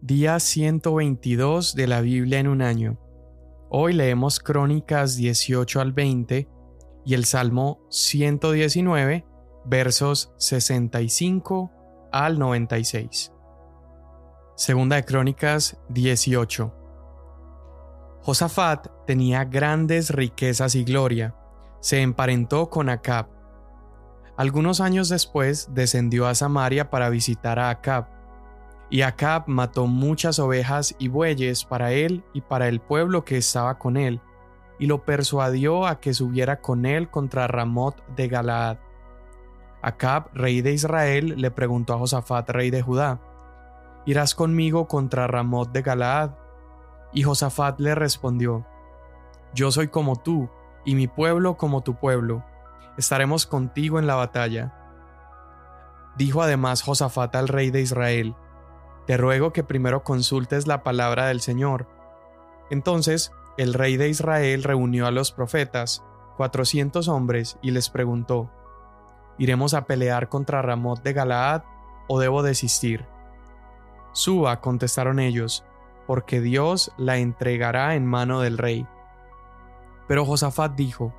Día 0.00 0.38
122 0.38 1.74
de 1.74 1.88
la 1.88 2.00
Biblia 2.00 2.38
en 2.38 2.46
un 2.46 2.62
año. 2.62 3.00
Hoy 3.68 3.92
leemos 3.92 4.38
Crónicas 4.38 5.16
18 5.16 5.80
al 5.80 5.92
20 5.92 6.48
y 7.04 7.14
el 7.14 7.24
Salmo 7.24 7.80
119, 7.90 9.26
versos 9.64 10.32
65 10.36 11.72
al 12.12 12.38
96. 12.38 13.32
Segunda 14.54 14.94
de 14.94 15.04
Crónicas 15.04 15.76
18. 15.88 16.72
Josafat 18.22 18.86
tenía 19.04 19.44
grandes 19.46 20.10
riquezas 20.10 20.76
y 20.76 20.84
gloria. 20.84 21.34
Se 21.80 22.00
emparentó 22.02 22.70
con 22.70 22.88
Acab. 22.88 23.26
Algunos 24.36 24.80
años 24.80 25.08
después 25.08 25.70
descendió 25.74 26.28
a 26.28 26.36
Samaria 26.36 26.88
para 26.88 27.10
visitar 27.10 27.58
a 27.58 27.70
Acab 27.70 28.17
y 28.90 29.02
Acab 29.02 29.44
mató 29.46 29.86
muchas 29.86 30.38
ovejas 30.38 30.94
y 30.98 31.08
bueyes 31.08 31.64
para 31.64 31.92
él 31.92 32.24
y 32.32 32.40
para 32.40 32.68
el 32.68 32.80
pueblo 32.80 33.24
que 33.24 33.36
estaba 33.36 33.78
con 33.78 33.96
él, 33.96 34.20
y 34.78 34.86
lo 34.86 35.04
persuadió 35.04 35.86
a 35.86 36.00
que 36.00 36.14
subiera 36.14 36.60
con 36.60 36.86
él 36.86 37.10
contra 37.10 37.46
Ramot 37.46 38.06
de 38.16 38.28
Galaad. 38.28 38.78
Acab, 39.82 40.30
rey 40.34 40.60
de 40.62 40.72
Israel, 40.72 41.34
le 41.36 41.50
preguntó 41.50 41.94
a 41.94 41.98
Josafat, 41.98 42.48
rey 42.50 42.70
de 42.70 42.82
Judá, 42.82 43.20
¿Irás 44.06 44.34
conmigo 44.34 44.88
contra 44.88 45.26
Ramot 45.26 45.70
de 45.70 45.82
Galaad? 45.82 46.30
Y 47.12 47.24
Josafat 47.24 47.78
le 47.78 47.94
respondió, 47.94 48.66
Yo 49.54 49.70
soy 49.70 49.88
como 49.88 50.16
tú, 50.16 50.48
y 50.84 50.94
mi 50.94 51.08
pueblo 51.08 51.58
como 51.58 51.82
tu 51.82 51.94
pueblo. 51.96 52.42
Estaremos 52.96 53.46
contigo 53.46 53.98
en 53.98 54.06
la 54.06 54.14
batalla. 54.14 54.74
Dijo 56.16 56.40
además 56.42 56.82
Josafat 56.82 57.36
al 57.36 57.48
rey 57.48 57.70
de 57.70 57.82
Israel, 57.82 58.34
te 59.08 59.16
ruego 59.16 59.54
que 59.54 59.64
primero 59.64 60.04
consultes 60.04 60.66
la 60.66 60.82
palabra 60.82 61.28
del 61.28 61.40
Señor. 61.40 61.86
Entonces 62.68 63.32
el 63.56 63.72
rey 63.72 63.96
de 63.96 64.10
Israel 64.10 64.62
reunió 64.62 65.06
a 65.06 65.10
los 65.10 65.32
profetas, 65.32 66.04
cuatrocientos 66.36 67.08
hombres, 67.08 67.56
y 67.62 67.70
les 67.70 67.88
preguntó, 67.88 68.50
¿Iremos 69.38 69.72
a 69.72 69.86
pelear 69.86 70.28
contra 70.28 70.60
Ramot 70.60 71.02
de 71.02 71.14
Galaad 71.14 71.62
o 72.06 72.20
debo 72.20 72.42
desistir? 72.42 73.06
Suba, 74.12 74.60
contestaron 74.60 75.20
ellos, 75.20 75.64
porque 76.06 76.42
Dios 76.42 76.92
la 76.98 77.16
entregará 77.16 77.94
en 77.94 78.04
mano 78.04 78.42
del 78.42 78.58
rey. 78.58 78.86
Pero 80.06 80.26
Josafat 80.26 80.74
dijo, 80.74 81.14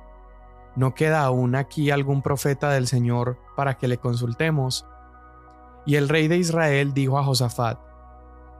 ¿No 0.76 0.94
queda 0.94 1.24
aún 1.24 1.56
aquí 1.56 1.90
algún 1.90 2.22
profeta 2.22 2.70
del 2.70 2.86
Señor 2.86 3.36
para 3.56 3.78
que 3.78 3.88
le 3.88 3.98
consultemos? 3.98 4.86
Y 5.86 5.96
el 5.96 6.08
rey 6.08 6.28
de 6.28 6.36
Israel 6.38 6.92
dijo 6.94 7.18
a 7.18 7.24
Josafat, 7.24 7.78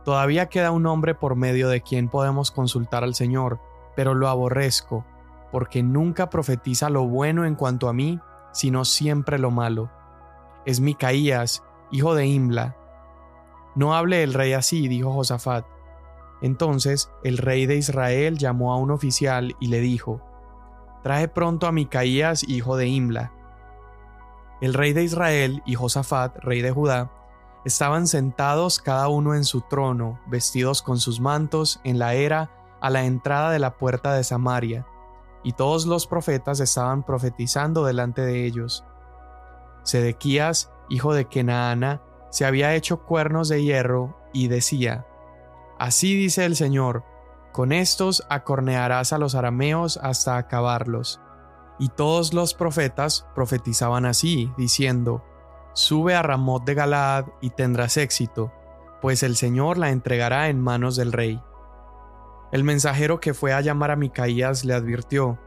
Todavía 0.05 0.47
queda 0.47 0.71
un 0.71 0.87
hombre 0.87 1.15
por 1.15 1.37
medio 1.37 1.69
de 1.69 1.83
quien 1.83 2.09
podemos 2.09 2.51
consultar 2.51 3.05
al 3.05 3.15
Señor, 3.15 3.61
pero 3.95 4.15
lo 4.15 4.29
aborrezco, 4.29 5.05
porque 5.53 5.83
nunca 5.83 6.31
profetiza 6.31 6.89
lo 6.89 7.05
bueno 7.05 7.45
en 7.45 7.55
cuanto 7.55 7.89
a 7.89 7.93
mí, 7.93 8.19
sino 8.53 8.85
siempre 8.85 9.39
lo 9.39 9.51
malo. 9.51 9.91
Es 10.65 10.81
Micaías, 10.81 11.63
hijo 11.91 12.15
de 12.15 12.27
Imla. 12.27 12.77
No 13.75 13.95
hable 13.95 14.23
el 14.23 14.35
rey 14.35 14.53
así, 14.55 14.89
dijo 14.89 15.13
Josafat. 15.13 15.67
Entonces 16.43 17.11
el 17.23 17.37
rey 17.39 17.67
de 17.67 17.77
Israel 17.77 18.39
llamó 18.39 18.73
a 18.73 18.79
un 18.79 18.91
oficial 18.91 19.55
y 19.61 19.69
le 19.69 19.81
dijo, 19.81 20.23
Trae 21.03 21.29
pronto 21.29 21.67
a 21.67 21.73
Micaías, 21.73 22.47
hijo 22.49 22.77
de 22.77 22.87
Imla. 22.89 23.33
El 24.61 24.75
rey 24.75 24.93
de 24.93 25.05
Israel 25.05 25.63
y 25.65 25.75
Josafat, 25.75 26.37
rey 26.39 26.61
de 26.61 26.71
Judá, 26.71 27.11
estaban 27.65 28.07
sentados 28.07 28.79
cada 28.79 29.09
uno 29.09 29.35
en 29.35 29.45
su 29.45 29.63
trono, 29.63 30.21
vestidos 30.27 30.83
con 30.83 30.99
sus 30.99 31.21
mantos, 31.21 31.81
en 31.85 31.99
la 31.99 32.15
era 32.15 32.51
a 32.81 32.91
la 32.91 33.05
entrada 33.05 33.51
de 33.51 33.59
la 33.59 33.77
puerta 33.77 34.15
de 34.15 34.25
Samaria, 34.25 34.87
y 35.43 35.53
todos 35.53 35.87
los 35.87 36.07
profetas 36.07 36.61
estaban 36.61 37.03
profetizando 37.03 37.85
delante 37.85 38.23
de 38.23 38.45
ellos. 38.45 38.85
Sedequías, 39.83 40.71
hijo 40.89 41.15
de 41.15 41.27
Kenaana, 41.27 42.03
se 42.31 42.45
había 42.45 42.75
hecho 42.75 43.05
cuernos 43.05 43.49
de 43.49 43.63
hierro 43.63 44.17
y 44.33 44.49
decía, 44.49 45.07
Así 45.79 46.15
dice 46.15 46.45
el 46.45 46.57
Señor, 46.57 47.05
con 47.53 47.73
estos 47.73 48.27
acornearás 48.29 49.13
a 49.13 49.19
los 49.19 49.35
arameos 49.35 49.97
hasta 49.97 50.37
acabarlos. 50.37 51.21
Y 51.81 51.89
todos 51.89 52.35
los 52.35 52.55
profetas 52.55 53.27
profetizaban 53.35 54.07
así, 54.07 54.53
diciendo, 54.57 55.25
Sube 55.73 56.15
a 56.15 56.23
Ramot 56.23 56.65
de 56.65 56.75
Galaad 56.75 57.25
y 57.41 57.51
tendrás 57.51 57.97
éxito, 57.97 58.53
pues 59.01 59.23
el 59.23 59.35
Señor 59.35 59.79
la 59.79 59.91
entregará 59.91 60.49
en 60.51 60.61
manos 60.61 60.95
del 60.95 61.11
rey. 61.11 61.43
El 62.53 62.65
mensajero 62.65 63.19
que 63.19 63.33
fue 63.33 63.55
a 63.55 63.63
llamar 63.63 63.91
a 63.91 63.97
Micaías 63.97 64.65
le 64.65 64.75
advirtió, 64.75 65.39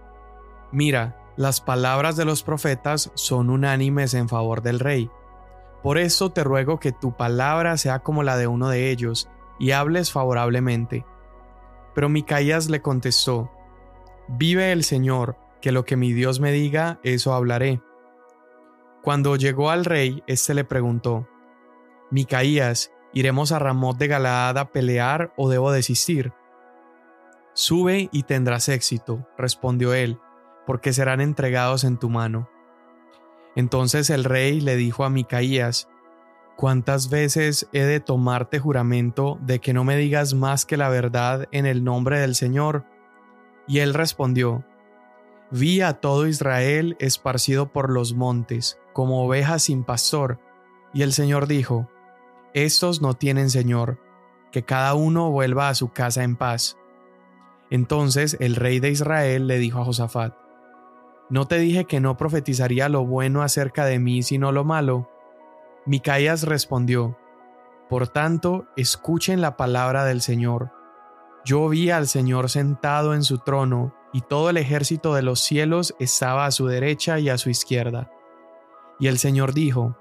Mira, 0.71 1.23
las 1.37 1.61
palabras 1.61 2.15
de 2.15 2.25
los 2.25 2.41
profetas 2.41 3.11
son 3.13 3.51
unánimes 3.51 4.15
en 4.15 4.27
favor 4.27 4.63
del 4.63 4.79
rey. 4.79 5.11
Por 5.83 5.99
eso 5.99 6.31
te 6.31 6.43
ruego 6.43 6.79
que 6.79 6.91
tu 6.91 7.15
palabra 7.15 7.77
sea 7.77 7.99
como 7.99 8.23
la 8.23 8.37
de 8.37 8.47
uno 8.47 8.69
de 8.69 8.89
ellos, 8.89 9.29
y 9.59 9.71
hables 9.71 10.11
favorablemente. 10.11 11.05
Pero 11.93 12.09
Micaías 12.09 12.69
le 12.69 12.81
contestó, 12.81 13.51
Vive 14.27 14.71
el 14.71 14.83
Señor, 14.83 15.37
que 15.63 15.71
lo 15.71 15.85
que 15.85 15.95
mi 15.95 16.11
Dios 16.11 16.41
me 16.41 16.51
diga, 16.51 16.99
eso 17.03 17.33
hablaré. 17.33 17.81
Cuando 19.01 19.37
llegó 19.37 19.69
al 19.69 19.85
rey, 19.85 20.21
éste 20.27 20.53
le 20.53 20.65
preguntó, 20.65 21.25
Micaías, 22.11 22.91
¿iremos 23.13 23.53
a 23.53 23.59
Ramot 23.59 23.97
de 23.97 24.09
Galaad 24.09 24.57
a 24.57 24.73
pelear 24.73 25.33
o 25.37 25.49
debo 25.49 25.71
desistir? 25.71 26.33
Sube 27.53 28.09
y 28.11 28.23
tendrás 28.23 28.67
éxito, 28.67 29.25
respondió 29.37 29.93
él, 29.93 30.19
porque 30.67 30.91
serán 30.91 31.21
entregados 31.21 31.85
en 31.85 31.97
tu 31.97 32.09
mano. 32.09 32.49
Entonces 33.55 34.09
el 34.09 34.25
rey 34.25 34.59
le 34.59 34.75
dijo 34.75 35.05
a 35.05 35.09
Micaías, 35.09 35.87
¿Cuántas 36.57 37.09
veces 37.09 37.69
he 37.71 37.83
de 37.83 38.01
tomarte 38.01 38.59
juramento 38.59 39.39
de 39.41 39.59
que 39.59 39.71
no 39.71 39.85
me 39.85 39.95
digas 39.95 40.33
más 40.33 40.65
que 40.65 40.75
la 40.75 40.89
verdad 40.89 41.47
en 41.53 41.65
el 41.65 41.85
nombre 41.85 42.19
del 42.19 42.35
Señor? 42.35 42.83
Y 43.65 43.79
él 43.79 43.93
respondió, 43.93 44.65
Vi 45.55 45.81
a 45.81 45.93
todo 45.93 46.25
Israel 46.25 46.97
esparcido 46.99 47.71
por 47.71 47.91
los 47.91 48.15
montes, 48.15 48.79
como 48.91 49.23
ovejas 49.23 49.61
sin 49.61 49.83
pastor. 49.83 50.39
Y 50.95 51.03
el 51.03 51.13
Señor 51.13 51.45
dijo, 51.45 51.87
Estos 52.55 53.03
no 53.03 53.13
tienen 53.13 53.51
Señor, 53.51 53.99
que 54.51 54.65
cada 54.65 54.95
uno 54.95 55.29
vuelva 55.29 55.69
a 55.69 55.75
su 55.75 55.91
casa 55.91 56.23
en 56.23 56.37
paz. 56.37 56.79
Entonces 57.69 58.35
el 58.39 58.55
rey 58.55 58.79
de 58.79 58.89
Israel 58.89 59.45
le 59.45 59.59
dijo 59.59 59.79
a 59.79 59.85
Josafat, 59.85 60.33
¿No 61.29 61.47
te 61.47 61.59
dije 61.59 61.85
que 61.85 61.99
no 61.99 62.17
profetizaría 62.17 62.89
lo 62.89 63.05
bueno 63.05 63.43
acerca 63.43 63.85
de 63.85 63.99
mí 63.99 64.23
sino 64.23 64.51
lo 64.51 64.63
malo? 64.63 65.07
Micaías 65.85 66.47
respondió, 66.47 67.15
Por 67.89 68.07
tanto, 68.07 68.65
escuchen 68.75 69.39
la 69.39 69.55
palabra 69.55 70.03
del 70.03 70.21
Señor. 70.21 70.71
Yo 71.45 71.69
vi 71.69 71.91
al 71.91 72.07
Señor 72.07 72.49
sentado 72.49 73.13
en 73.13 73.21
su 73.21 73.37
trono 73.37 73.93
y 74.13 74.21
todo 74.21 74.49
el 74.51 74.57
ejército 74.57 75.15
de 75.15 75.23
los 75.23 75.39
cielos 75.39 75.95
estaba 75.99 76.45
a 76.45 76.51
su 76.51 76.67
derecha 76.67 77.19
y 77.19 77.29
a 77.29 77.37
su 77.37 77.49
izquierda. 77.49 78.11
Y 78.99 79.07
el 79.07 79.17
Señor 79.17 79.53
dijo, 79.53 79.97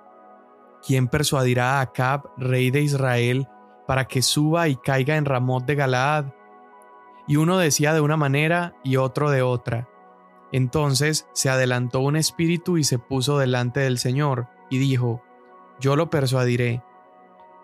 ¿Quién 0.86 1.08
persuadirá 1.08 1.78
a 1.78 1.80
Acab, 1.80 2.24
rey 2.36 2.70
de 2.70 2.82
Israel, 2.82 3.48
para 3.86 4.06
que 4.06 4.20
suba 4.20 4.68
y 4.68 4.76
caiga 4.76 5.16
en 5.16 5.24
Ramot 5.24 5.64
de 5.64 5.74
Galaad? 5.76 6.26
Y 7.26 7.36
uno 7.36 7.56
decía 7.56 7.94
de 7.94 8.00
una 8.00 8.16
manera 8.16 8.74
y 8.84 8.96
otro 8.96 9.30
de 9.30 9.42
otra. 9.42 9.88
Entonces 10.50 11.26
se 11.32 11.48
adelantó 11.48 12.00
un 12.00 12.16
espíritu 12.16 12.76
y 12.76 12.84
se 12.84 12.98
puso 12.98 13.38
delante 13.38 13.80
del 13.80 13.98
Señor, 13.98 14.48
y 14.70 14.78
dijo, 14.78 15.22
Yo 15.80 15.96
lo 15.96 16.10
persuadiré. 16.10 16.82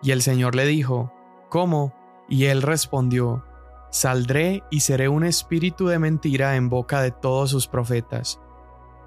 Y 0.01 0.11
el 0.11 0.21
Señor 0.21 0.55
le 0.55 0.65
dijo, 0.65 1.11
¿Cómo? 1.49 1.93
Y 2.29 2.45
él 2.45 2.61
respondió, 2.61 3.43
Saldré 3.91 4.63
y 4.69 4.81
seré 4.81 5.09
un 5.09 5.23
espíritu 5.23 5.87
de 5.87 5.97
mentira 5.97 6.55
en 6.55 6.69
boca 6.69 7.01
de 7.01 7.11
todos 7.11 7.49
sus 7.49 7.67
profetas. 7.67 8.39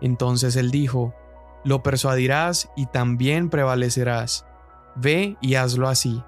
Entonces 0.00 0.56
él 0.56 0.70
dijo, 0.70 1.14
Lo 1.64 1.82
persuadirás 1.82 2.70
y 2.76 2.86
también 2.86 3.48
prevalecerás. 3.48 4.46
Ve 4.96 5.36
y 5.40 5.54
hazlo 5.54 5.88
así. 5.88 6.22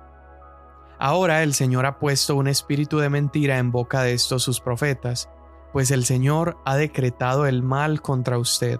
Ahora 0.98 1.42
el 1.42 1.54
Señor 1.54 1.86
ha 1.86 1.98
puesto 1.98 2.36
un 2.36 2.46
espíritu 2.46 2.98
de 2.98 3.10
mentira 3.10 3.58
en 3.58 3.72
boca 3.72 4.02
de 4.02 4.14
estos 4.14 4.44
sus 4.44 4.60
profetas, 4.60 5.28
pues 5.72 5.90
el 5.90 6.04
Señor 6.04 6.56
ha 6.64 6.76
decretado 6.76 7.46
el 7.46 7.62
mal 7.62 8.00
contra 8.00 8.38
usted. 8.38 8.78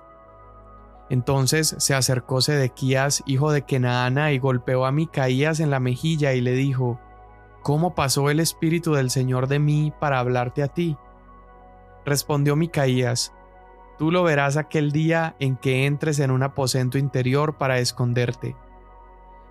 Entonces 1.11 1.75
se 1.79 1.95
acercó 1.95 2.41
Sedequías, 2.41 3.23
hijo 3.27 3.51
de 3.51 3.63
Kenaana, 3.63 4.33
y 4.33 4.39
golpeó 4.39 4.87
a 4.87 4.93
Micaías 4.93 5.61
en 5.61 5.71
la 5.71 5.81
mejilla 5.81 6.33
y 6.33 6.41
le 6.41 6.53
dijo, 6.53 7.01
¿Cómo 7.65 7.95
pasó 7.95 8.29
el 8.29 8.41
Espíritu 8.41 8.93
del 8.93 9.09
Señor 9.09 9.49
de 9.49 9.59
mí 9.59 9.91
para 9.99 10.19
hablarte 10.19 10.63
a 10.63 10.69
ti? 10.69 10.99
Respondió 12.05 12.57
Micaías, 12.57 13.33
Tú 13.97 14.11
lo 14.11 14.23
verás 14.23 14.59
aquel 14.59 14.93
día 14.93 15.35
en 15.39 15.57
que 15.57 15.87
entres 15.87 16.19
en 16.19 16.31
un 16.31 16.43
aposento 16.43 16.99
interior 16.99 17.57
para 17.57 17.79
esconderte. 17.79 18.55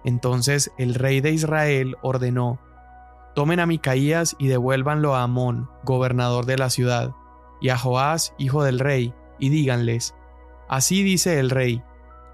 Entonces 0.04 0.72
el 0.78 0.94
rey 0.94 1.22
de 1.22 1.32
Israel 1.32 1.98
ordenó, 2.04 2.60
Tomen 3.34 3.60
a 3.60 3.66
Micaías 3.66 4.36
y 4.38 4.48
devuélvanlo 4.48 5.16
a 5.16 5.24
Amón, 5.24 5.68
gobernador 5.84 6.46
de 6.46 6.60
la 6.60 6.70
ciudad, 6.70 7.16
y 7.62 7.70
a 7.70 7.80
Joás, 7.80 8.36
hijo 8.38 8.64
del 8.64 8.78
rey, 8.78 9.12
y 9.40 9.50
díganles, 9.50 10.14
Así 10.70 11.02
dice 11.02 11.40
el 11.40 11.50
rey, 11.50 11.82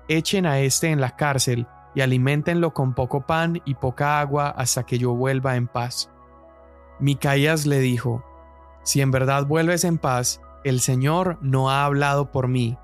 echen 0.09 0.45
a 0.45 0.59
éste 0.59 0.89
en 0.89 0.99
la 0.99 1.15
cárcel, 1.15 1.67
y 1.99 2.01
aliméntenlo 2.01 2.73
con 2.73 2.93
poco 2.93 3.27
pan 3.27 3.61
y 3.65 3.75
poca 3.75 4.21
agua 4.21 4.51
hasta 4.51 4.85
que 4.85 4.97
yo 4.97 5.13
vuelva 5.15 5.57
en 5.57 5.67
paz. 5.67 6.09
Micaías 6.97 7.65
le 7.65 7.79
dijo, 7.79 8.23
Si 8.83 9.01
en 9.01 9.11
verdad 9.11 9.45
vuelves 9.45 9.83
en 9.83 9.97
paz, 9.97 10.39
el 10.63 10.79
Señor 10.79 11.37
no 11.41 11.69
ha 11.69 11.83
hablado 11.83 12.31
por 12.31 12.47
mí. 12.47 12.77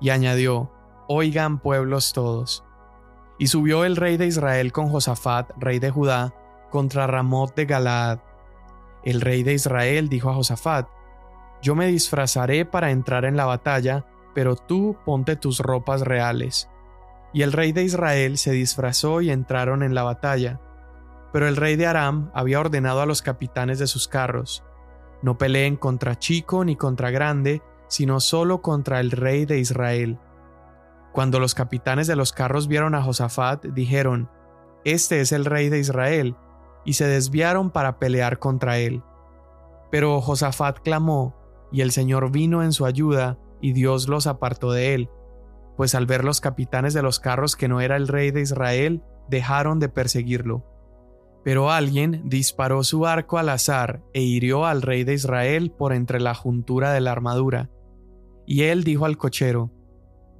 Y 0.00 0.10
añadió, 0.10 0.72
Oigan 1.06 1.60
pueblos 1.60 2.12
todos. 2.12 2.64
Y 3.38 3.46
subió 3.46 3.84
el 3.84 3.94
rey 3.94 4.16
de 4.16 4.26
Israel 4.26 4.72
con 4.72 4.88
Josafat, 4.88 5.52
rey 5.56 5.78
de 5.78 5.90
Judá, 5.90 6.34
contra 6.68 7.06
Ramot 7.06 7.54
de 7.54 7.64
Galaad. 7.64 8.18
El 9.04 9.20
rey 9.20 9.44
de 9.44 9.54
Israel 9.54 10.08
dijo 10.08 10.30
a 10.30 10.34
Josafat, 10.34 10.88
Yo 11.62 11.76
me 11.76 11.86
disfrazaré 11.86 12.64
para 12.64 12.90
entrar 12.90 13.24
en 13.24 13.36
la 13.36 13.46
batalla, 13.46 14.04
pero 14.34 14.56
tú 14.56 14.96
ponte 15.04 15.36
tus 15.36 15.60
ropas 15.60 16.00
reales. 16.00 16.68
Y 17.32 17.42
el 17.42 17.52
rey 17.52 17.72
de 17.72 17.84
Israel 17.84 18.38
se 18.38 18.52
disfrazó 18.52 19.20
y 19.20 19.30
entraron 19.30 19.82
en 19.82 19.94
la 19.94 20.02
batalla. 20.02 20.60
Pero 21.32 21.46
el 21.46 21.56
rey 21.56 21.76
de 21.76 21.86
Aram 21.86 22.30
había 22.34 22.60
ordenado 22.60 23.00
a 23.02 23.06
los 23.06 23.22
capitanes 23.22 23.78
de 23.78 23.86
sus 23.86 24.08
carros, 24.08 24.64
No 25.20 25.36
peleen 25.36 25.76
contra 25.76 26.18
chico 26.18 26.64
ni 26.64 26.76
contra 26.76 27.10
grande, 27.10 27.62
sino 27.88 28.20
solo 28.20 28.62
contra 28.62 29.00
el 29.00 29.10
rey 29.10 29.44
de 29.46 29.58
Israel. 29.58 30.18
Cuando 31.12 31.40
los 31.40 31.54
capitanes 31.54 32.06
de 32.06 32.16
los 32.16 32.32
carros 32.32 32.68
vieron 32.68 32.94
a 32.94 33.02
Josafat, 33.02 33.64
dijeron, 33.66 34.30
Este 34.84 35.20
es 35.20 35.32
el 35.32 35.44
rey 35.44 35.68
de 35.68 35.80
Israel, 35.80 36.36
y 36.84 36.94
se 36.94 37.06
desviaron 37.06 37.70
para 37.70 37.98
pelear 37.98 38.38
contra 38.38 38.78
él. 38.78 39.02
Pero 39.90 40.20
Josafat 40.20 40.80
clamó, 40.80 41.34
y 41.72 41.80
el 41.80 41.90
Señor 41.90 42.30
vino 42.30 42.62
en 42.62 42.72
su 42.72 42.86
ayuda, 42.86 43.38
y 43.60 43.72
Dios 43.72 44.08
los 44.08 44.26
apartó 44.26 44.70
de 44.70 44.94
él, 44.94 45.10
pues 45.78 45.94
al 45.94 46.06
ver 46.06 46.24
los 46.24 46.40
capitanes 46.40 46.92
de 46.92 47.02
los 47.02 47.20
carros 47.20 47.54
que 47.54 47.68
no 47.68 47.80
era 47.80 47.94
el 47.94 48.08
rey 48.08 48.32
de 48.32 48.40
Israel, 48.40 49.00
dejaron 49.28 49.78
de 49.78 49.88
perseguirlo. 49.88 50.64
Pero 51.44 51.70
alguien 51.70 52.28
disparó 52.28 52.82
su 52.82 53.06
arco 53.06 53.38
al 53.38 53.48
azar 53.48 54.02
e 54.12 54.20
hirió 54.20 54.66
al 54.66 54.82
rey 54.82 55.04
de 55.04 55.14
Israel 55.14 55.70
por 55.70 55.92
entre 55.92 56.18
la 56.18 56.34
juntura 56.34 56.92
de 56.92 57.00
la 57.00 57.12
armadura. 57.12 57.70
Y 58.44 58.64
él 58.64 58.82
dijo 58.82 59.04
al 59.04 59.18
cochero, 59.18 59.70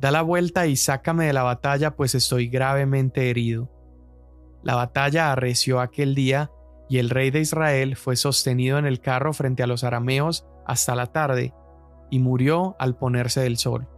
Da 0.01 0.11
la 0.11 0.23
vuelta 0.23 0.67
y 0.67 0.75
sácame 0.75 1.27
de 1.27 1.33
la 1.33 1.45
batalla, 1.45 1.95
pues 1.95 2.17
estoy 2.17 2.49
gravemente 2.49 3.31
herido. 3.31 3.71
La 4.65 4.75
batalla 4.75 5.31
arreció 5.31 5.79
aquel 5.79 6.17
día, 6.17 6.51
y 6.89 6.99
el 6.99 7.11
rey 7.11 7.31
de 7.31 7.39
Israel 7.39 7.95
fue 7.95 8.17
sostenido 8.17 8.77
en 8.79 8.87
el 8.87 8.99
carro 8.99 9.33
frente 9.33 9.63
a 9.63 9.69
los 9.69 9.85
arameos 9.85 10.49
hasta 10.67 10.97
la 10.97 11.07
tarde, 11.07 11.55
y 12.11 12.19
murió 12.19 12.75
al 12.81 12.97
ponerse 12.97 13.41
del 13.41 13.57
sol. 13.57 13.89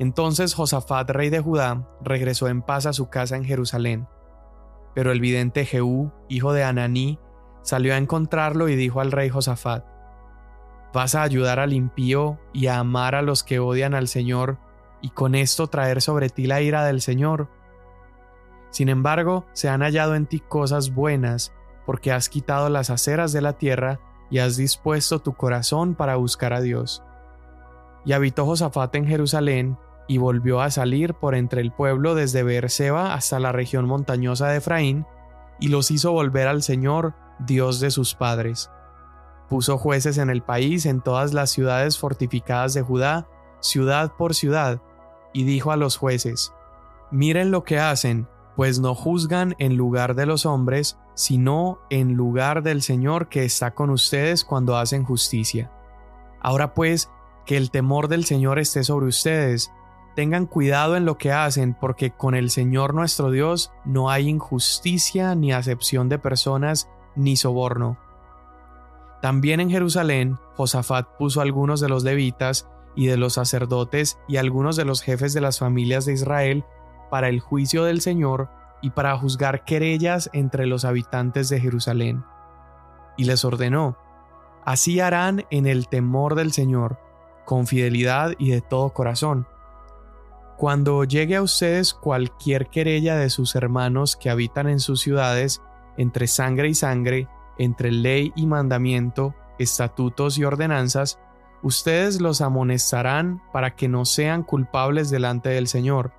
Entonces 0.00 0.54
Josafat, 0.54 1.10
rey 1.10 1.28
de 1.28 1.40
Judá, 1.40 1.86
regresó 2.00 2.48
en 2.48 2.62
paz 2.62 2.86
a 2.86 2.94
su 2.94 3.10
casa 3.10 3.36
en 3.36 3.44
Jerusalén. 3.44 4.08
Pero 4.94 5.12
el 5.12 5.20
vidente 5.20 5.66
Jehú, 5.66 6.10
hijo 6.30 6.54
de 6.54 6.64
Ananí, 6.64 7.18
salió 7.60 7.92
a 7.92 7.98
encontrarlo 7.98 8.70
y 8.70 8.76
dijo 8.76 9.02
al 9.02 9.12
rey 9.12 9.28
Josafat, 9.28 9.84
¿Vas 10.94 11.14
a 11.14 11.22
ayudar 11.22 11.60
al 11.60 11.74
impío 11.74 12.38
y 12.54 12.68
a 12.68 12.78
amar 12.78 13.14
a 13.14 13.20
los 13.20 13.44
que 13.44 13.58
odian 13.58 13.94
al 13.94 14.08
Señor, 14.08 14.56
y 15.02 15.10
con 15.10 15.34
esto 15.34 15.66
traer 15.66 16.00
sobre 16.00 16.30
ti 16.30 16.46
la 16.46 16.62
ira 16.62 16.82
del 16.86 17.02
Señor? 17.02 17.50
Sin 18.70 18.88
embargo, 18.88 19.44
se 19.52 19.68
han 19.68 19.82
hallado 19.82 20.14
en 20.14 20.24
ti 20.24 20.40
cosas 20.40 20.94
buenas, 20.94 21.52
porque 21.84 22.10
has 22.10 22.30
quitado 22.30 22.70
las 22.70 22.88
aceras 22.88 23.32
de 23.32 23.42
la 23.42 23.52
tierra 23.52 24.00
y 24.30 24.38
has 24.38 24.56
dispuesto 24.56 25.18
tu 25.18 25.34
corazón 25.34 25.94
para 25.94 26.16
buscar 26.16 26.54
a 26.54 26.62
Dios. 26.62 27.04
Y 28.06 28.12
habitó 28.12 28.46
Josafat 28.46 28.94
en 28.94 29.06
Jerusalén, 29.06 29.76
y 30.10 30.18
volvió 30.18 30.60
a 30.60 30.72
salir 30.72 31.14
por 31.14 31.36
entre 31.36 31.60
el 31.60 31.70
pueblo 31.70 32.16
desde 32.16 32.42
Beerseba 32.42 33.14
hasta 33.14 33.38
la 33.38 33.52
región 33.52 33.86
montañosa 33.86 34.48
de 34.48 34.56
Efraín, 34.56 35.06
y 35.60 35.68
los 35.68 35.92
hizo 35.92 36.10
volver 36.10 36.48
al 36.48 36.64
Señor, 36.64 37.14
Dios 37.38 37.78
de 37.78 37.92
sus 37.92 38.16
padres. 38.16 38.72
Puso 39.48 39.78
jueces 39.78 40.18
en 40.18 40.28
el 40.28 40.42
país 40.42 40.84
en 40.84 41.00
todas 41.00 41.32
las 41.32 41.50
ciudades 41.50 41.96
fortificadas 41.96 42.74
de 42.74 42.82
Judá, 42.82 43.28
ciudad 43.60 44.14
por 44.18 44.34
ciudad, 44.34 44.82
y 45.32 45.44
dijo 45.44 45.70
a 45.70 45.76
los 45.76 45.96
jueces, 45.96 46.52
Miren 47.12 47.52
lo 47.52 47.62
que 47.62 47.78
hacen, 47.78 48.26
pues 48.56 48.80
no 48.80 48.96
juzgan 48.96 49.54
en 49.60 49.76
lugar 49.76 50.16
de 50.16 50.26
los 50.26 50.44
hombres, 50.44 50.98
sino 51.14 51.78
en 51.88 52.14
lugar 52.14 52.64
del 52.64 52.82
Señor 52.82 53.28
que 53.28 53.44
está 53.44 53.76
con 53.76 53.90
ustedes 53.90 54.44
cuando 54.44 54.76
hacen 54.76 55.04
justicia. 55.04 55.70
Ahora 56.40 56.74
pues, 56.74 57.08
que 57.46 57.56
el 57.56 57.70
temor 57.70 58.08
del 58.08 58.24
Señor 58.24 58.58
esté 58.58 58.82
sobre 58.82 59.06
ustedes, 59.06 59.70
tengan 60.20 60.44
cuidado 60.44 60.98
en 60.98 61.06
lo 61.06 61.16
que 61.16 61.32
hacen, 61.32 61.72
porque 61.72 62.10
con 62.10 62.34
el 62.34 62.50
Señor 62.50 62.92
nuestro 62.92 63.30
Dios 63.30 63.72
no 63.86 64.10
hay 64.10 64.28
injusticia 64.28 65.34
ni 65.34 65.50
acepción 65.50 66.10
de 66.10 66.18
personas 66.18 66.90
ni 67.16 67.36
soborno. 67.36 67.96
También 69.22 69.60
en 69.60 69.70
Jerusalén, 69.70 70.36
Josafat 70.56 71.08
puso 71.16 71.40
a 71.40 71.44
algunos 71.44 71.80
de 71.80 71.88
los 71.88 72.04
levitas 72.04 72.68
y 72.94 73.06
de 73.06 73.16
los 73.16 73.32
sacerdotes 73.32 74.18
y 74.28 74.36
algunos 74.36 74.76
de 74.76 74.84
los 74.84 75.00
jefes 75.00 75.32
de 75.32 75.40
las 75.40 75.58
familias 75.58 76.04
de 76.04 76.12
Israel 76.12 76.66
para 77.10 77.30
el 77.30 77.40
juicio 77.40 77.84
del 77.84 78.02
Señor 78.02 78.50
y 78.82 78.90
para 78.90 79.16
juzgar 79.16 79.64
querellas 79.64 80.28
entre 80.34 80.66
los 80.66 80.84
habitantes 80.84 81.48
de 81.48 81.60
Jerusalén. 81.60 82.24
Y 83.16 83.24
les 83.24 83.42
ordenó, 83.46 83.96
Así 84.66 85.00
harán 85.00 85.46
en 85.48 85.66
el 85.66 85.88
temor 85.88 86.34
del 86.34 86.52
Señor, 86.52 86.98
con 87.46 87.66
fidelidad 87.66 88.34
y 88.38 88.50
de 88.50 88.60
todo 88.60 88.90
corazón. 88.90 89.46
Cuando 90.60 91.04
llegue 91.04 91.36
a 91.36 91.42
ustedes 91.42 91.94
cualquier 91.94 92.66
querella 92.66 93.16
de 93.16 93.30
sus 93.30 93.54
hermanos 93.54 94.14
que 94.14 94.28
habitan 94.28 94.68
en 94.68 94.78
sus 94.78 95.00
ciudades, 95.00 95.62
entre 95.96 96.26
sangre 96.26 96.68
y 96.68 96.74
sangre, 96.74 97.28
entre 97.56 97.90
ley 97.90 98.30
y 98.36 98.46
mandamiento, 98.46 99.34
estatutos 99.58 100.36
y 100.36 100.44
ordenanzas, 100.44 101.18
ustedes 101.62 102.20
los 102.20 102.42
amonestarán 102.42 103.40
para 103.54 103.74
que 103.74 103.88
no 103.88 104.04
sean 104.04 104.42
culpables 104.42 105.08
delante 105.08 105.48
del 105.48 105.66
Señor, 105.66 106.12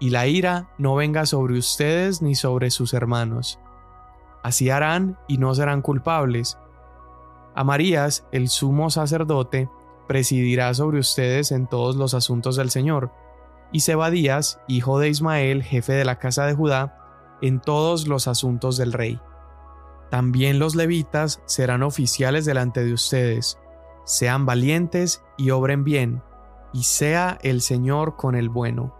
y 0.00 0.10
la 0.10 0.26
ira 0.26 0.70
no 0.76 0.96
venga 0.96 1.24
sobre 1.24 1.56
ustedes 1.56 2.20
ni 2.20 2.34
sobre 2.34 2.72
sus 2.72 2.94
hermanos. 2.94 3.60
Así 4.42 4.70
harán 4.70 5.20
y 5.28 5.38
no 5.38 5.54
serán 5.54 5.82
culpables. 5.82 6.58
Amarías, 7.54 8.26
el 8.32 8.48
sumo 8.48 8.90
sacerdote, 8.90 9.68
presidirá 10.08 10.74
sobre 10.74 10.98
ustedes 10.98 11.52
en 11.52 11.68
todos 11.68 11.94
los 11.94 12.12
asuntos 12.12 12.56
del 12.56 12.70
Señor, 12.70 13.12
y 13.74 13.80
Zebadías, 13.80 14.60
hijo 14.68 15.00
de 15.00 15.08
Ismael, 15.08 15.64
jefe 15.64 15.94
de 15.94 16.04
la 16.04 16.20
casa 16.20 16.46
de 16.46 16.54
Judá, 16.54 16.96
en 17.42 17.58
todos 17.58 18.06
los 18.06 18.28
asuntos 18.28 18.76
del 18.76 18.92
rey. 18.92 19.20
También 20.12 20.60
los 20.60 20.76
levitas 20.76 21.42
serán 21.46 21.82
oficiales 21.82 22.44
delante 22.44 22.84
de 22.84 22.92
ustedes. 22.92 23.58
Sean 24.04 24.46
valientes 24.46 25.24
y 25.36 25.50
obren 25.50 25.82
bien, 25.82 26.22
y 26.72 26.84
sea 26.84 27.36
el 27.42 27.62
Señor 27.62 28.14
con 28.14 28.36
el 28.36 28.48
bueno. 28.48 28.94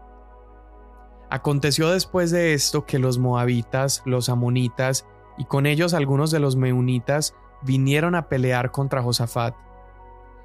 Aconteció 1.30 1.90
después 1.90 2.32
de 2.32 2.52
esto 2.52 2.84
que 2.84 2.98
los 2.98 3.16
moabitas, 3.18 4.02
los 4.04 4.28
amonitas 4.28 5.06
y 5.38 5.44
con 5.44 5.66
ellos 5.66 5.94
algunos 5.94 6.32
de 6.32 6.40
los 6.40 6.56
meunitas 6.56 7.36
vinieron 7.62 8.16
a 8.16 8.28
pelear 8.28 8.72
contra 8.72 9.04
Josafat. 9.04 9.54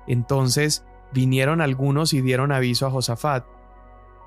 Entonces 0.06 0.86
vinieron 1.12 1.62
algunos 1.62 2.14
y 2.14 2.22
dieron 2.22 2.52
aviso 2.52 2.86
a 2.86 2.92
Josafat. 2.92 3.44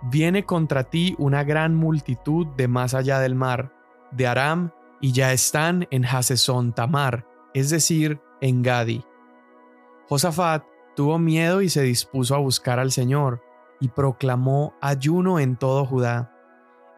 Viene 0.03 0.45
contra 0.45 0.85
ti 0.85 1.15
una 1.19 1.45
gran 1.45 1.75
multitud 1.75 2.47
de 2.57 2.67
más 2.69 2.95
allá 2.95 3.21
del 3.21 3.35
mar, 3.35 3.73
de 4.11 4.27
Aram, 4.27 4.73
y 5.01 5.13
ya 5.13 5.33
están 5.33 5.87
en 5.91 6.05
Hasesón 6.05 6.73
Tamar, 6.73 7.27
es 7.55 7.71
decir, 7.71 8.21
en 8.41 8.63
Gadi. 8.63 9.05
Josafat 10.09 10.65
tuvo 10.97 11.19
miedo 11.19 11.63
y 11.63 11.69
se 11.69 11.83
dispuso 11.83 12.35
a 12.35 12.39
buscar 12.39 12.79
al 12.79 12.93
Señor, 12.93 13.43
y 13.81 13.89
proclamó 13.89 14.75
ayuno 14.81 15.41
en 15.41 15.57
todo 15.57 15.85
Judá. 15.85 16.33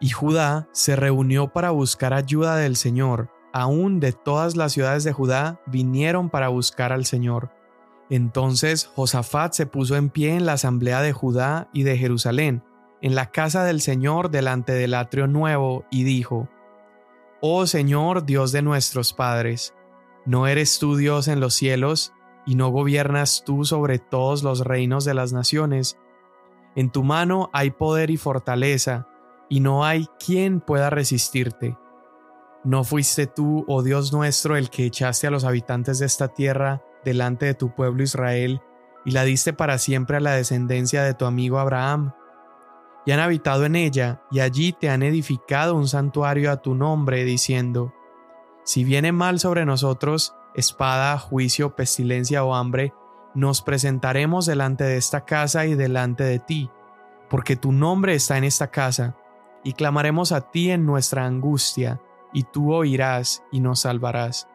Y 0.00 0.10
Judá 0.10 0.68
se 0.72 0.96
reunió 0.96 1.48
para 1.48 1.70
buscar 1.70 2.12
ayuda 2.12 2.56
del 2.56 2.76
Señor. 2.76 3.30
Aún 3.52 4.00
de 4.00 4.12
todas 4.12 4.56
las 4.56 4.72
ciudades 4.72 5.04
de 5.04 5.12
Judá 5.12 5.60
vinieron 5.66 6.28
para 6.28 6.48
buscar 6.48 6.92
al 6.92 7.06
Señor. 7.06 7.50
Entonces 8.10 8.90
Josafat 8.94 9.54
se 9.54 9.66
puso 9.66 9.96
en 9.96 10.10
pie 10.10 10.34
en 10.34 10.44
la 10.44 10.54
asamblea 10.54 11.00
de 11.00 11.12
Judá 11.12 11.68
y 11.72 11.84
de 11.84 11.96
Jerusalén, 11.96 12.62
en 13.04 13.14
la 13.14 13.30
casa 13.30 13.64
del 13.64 13.82
Señor 13.82 14.30
delante 14.30 14.72
del 14.72 14.94
atrio 14.94 15.26
nuevo, 15.26 15.84
y 15.90 16.04
dijo, 16.04 16.48
Oh 17.42 17.66
Señor 17.66 18.24
Dios 18.24 18.50
de 18.50 18.62
nuestros 18.62 19.12
padres, 19.12 19.74
¿no 20.24 20.46
eres 20.46 20.78
tú 20.78 20.96
Dios 20.96 21.28
en 21.28 21.38
los 21.38 21.52
cielos, 21.52 22.14
y 22.46 22.54
no 22.54 22.70
gobiernas 22.70 23.42
tú 23.44 23.66
sobre 23.66 23.98
todos 23.98 24.42
los 24.42 24.60
reinos 24.60 25.04
de 25.04 25.12
las 25.12 25.34
naciones? 25.34 25.98
En 26.76 26.90
tu 26.90 27.04
mano 27.04 27.50
hay 27.52 27.72
poder 27.72 28.08
y 28.08 28.16
fortaleza, 28.16 29.06
y 29.50 29.60
no 29.60 29.84
hay 29.84 30.08
quien 30.18 30.62
pueda 30.62 30.88
resistirte. 30.88 31.76
¿No 32.64 32.84
fuiste 32.84 33.26
tú, 33.26 33.66
oh 33.68 33.82
Dios 33.82 34.14
nuestro, 34.14 34.56
el 34.56 34.70
que 34.70 34.86
echaste 34.86 35.26
a 35.26 35.30
los 35.30 35.44
habitantes 35.44 35.98
de 35.98 36.06
esta 36.06 36.28
tierra 36.28 36.82
delante 37.04 37.44
de 37.44 37.54
tu 37.54 37.74
pueblo 37.74 38.02
Israel 38.02 38.62
y 39.04 39.10
la 39.10 39.24
diste 39.24 39.52
para 39.52 39.76
siempre 39.76 40.16
a 40.16 40.20
la 40.20 40.32
descendencia 40.32 41.02
de 41.02 41.12
tu 41.12 41.26
amigo 41.26 41.58
Abraham? 41.58 42.14
Y 43.06 43.12
han 43.12 43.20
habitado 43.20 43.64
en 43.64 43.76
ella, 43.76 44.22
y 44.30 44.40
allí 44.40 44.72
te 44.72 44.88
han 44.88 45.02
edificado 45.02 45.74
un 45.74 45.88
santuario 45.88 46.50
a 46.50 46.56
tu 46.56 46.74
nombre, 46.74 47.24
diciendo, 47.24 47.92
Si 48.64 48.82
viene 48.84 49.12
mal 49.12 49.38
sobre 49.38 49.66
nosotros, 49.66 50.34
espada, 50.54 51.18
juicio, 51.18 51.76
pestilencia 51.76 52.44
o 52.44 52.54
hambre, 52.54 52.94
nos 53.34 53.62
presentaremos 53.62 54.46
delante 54.46 54.84
de 54.84 54.96
esta 54.96 55.24
casa 55.24 55.66
y 55.66 55.74
delante 55.74 56.24
de 56.24 56.38
ti, 56.38 56.70
porque 57.28 57.56
tu 57.56 57.72
nombre 57.72 58.14
está 58.14 58.38
en 58.38 58.44
esta 58.44 58.70
casa, 58.70 59.16
y 59.64 59.72
clamaremos 59.72 60.32
a 60.32 60.50
ti 60.50 60.70
en 60.70 60.86
nuestra 60.86 61.26
angustia, 61.26 62.00
y 62.32 62.44
tú 62.44 62.72
oirás 62.72 63.42
y 63.50 63.60
nos 63.60 63.80
salvarás. 63.80 64.48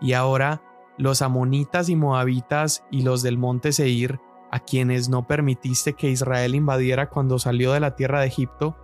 Y 0.00 0.12
ahora, 0.14 0.62
los 0.96 1.22
amonitas 1.22 1.88
y 1.88 1.96
moabitas 1.96 2.84
y 2.90 3.02
los 3.02 3.22
del 3.22 3.38
monte 3.38 3.72
Seir, 3.72 4.20
a 4.50 4.60
quienes 4.60 5.08
no 5.08 5.26
permitiste 5.26 5.94
que 5.94 6.10
Israel 6.10 6.54
invadiera 6.54 7.10
cuando 7.10 7.38
salió 7.38 7.72
de 7.72 7.80
la 7.80 7.96
tierra 7.96 8.20
de 8.20 8.26
Egipto, 8.26 8.76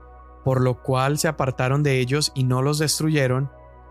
por 0.45 0.61
lo 0.61 0.83
cual 0.83 1.19
se 1.19 1.29
apartaron 1.29 1.83
de 1.83 2.01
ellos 2.01 2.33
y 2.35 2.45
no 2.45 2.63
los 2.63 2.79
destruyeron, 2.79 3.51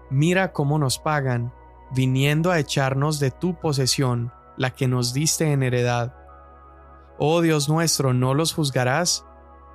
mira 0.10 0.54
cómo 0.54 0.78
nos 0.78 1.00
pagan, 1.00 1.54
viniendo 1.92 2.52
a 2.52 2.60
echarnos 2.60 3.20
de 3.20 3.32
tu 3.32 3.60
posesión, 3.60 4.32
la 4.58 4.70
que 4.72 4.88
nos 4.88 5.14
diste 5.14 5.52
en 5.52 5.64
heredad. 5.64 6.16
Oh 7.18 7.42
Dios 7.42 7.70
nuestro, 7.70 8.14
¿no 8.14 8.34
los 8.34 8.54
juzgarás? 8.54 9.26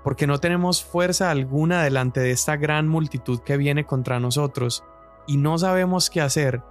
Porque 0.05 0.27
no 0.27 0.39
tenemos 0.39 0.85
fuerza 0.85 1.31
alguna 1.31 1.83
delante 1.83 2.21
de 2.21 2.31
esta 2.31 2.57
gran 2.57 2.87
multitud 2.89 3.41
que 3.41 3.57
viene 3.57 3.85
contra 3.85 4.21
nosotros, 4.21 4.85
y 5.27 5.37
no 5.37 5.59
sabemos 5.59 6.11
qué 6.11 6.21
hacer, 6.21 6.63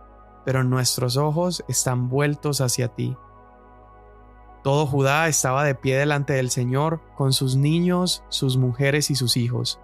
pero 0.45 0.63
nuestros 0.63 1.17
ojos 1.17 1.63
están 1.67 2.07
vueltos 2.09 2.61
hacia 2.61 2.87
ti. 2.87 3.17
Todo 4.67 4.85
Judá 4.85 5.29
estaba 5.29 5.63
de 5.63 5.75
pie 5.75 5.97
delante 5.97 6.33
del 6.33 6.49
Señor, 6.49 6.99
con 7.15 7.31
sus 7.31 7.55
niños, 7.55 8.25
sus 8.27 8.57
mujeres 8.57 9.09
y 9.09 9.15
sus 9.15 9.37
hijos. 9.37 9.79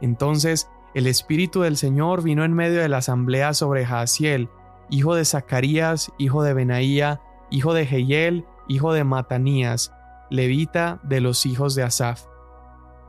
Entonces 0.00 0.68
el 0.94 1.06
Espíritu 1.06 1.60
del 1.60 1.76
Señor 1.76 2.24
vino 2.24 2.44
en 2.44 2.52
medio 2.52 2.80
de 2.80 2.88
la 2.88 2.96
asamblea 2.96 3.54
sobre 3.54 3.86
Jaasiel, 3.86 4.48
hijo 4.88 5.14
de 5.14 5.24
Zacarías, 5.24 6.10
hijo 6.18 6.42
de 6.42 6.54
Benaía, 6.54 7.20
hijo 7.50 7.72
de 7.72 7.86
Jehiel, 7.86 8.46
hijo 8.66 8.92
de 8.92 9.04
Matanías, 9.04 9.92
levita 10.28 10.98
de 11.04 11.20
los 11.20 11.46
hijos 11.46 11.76
de 11.76 11.84
Asaf. 11.84 12.24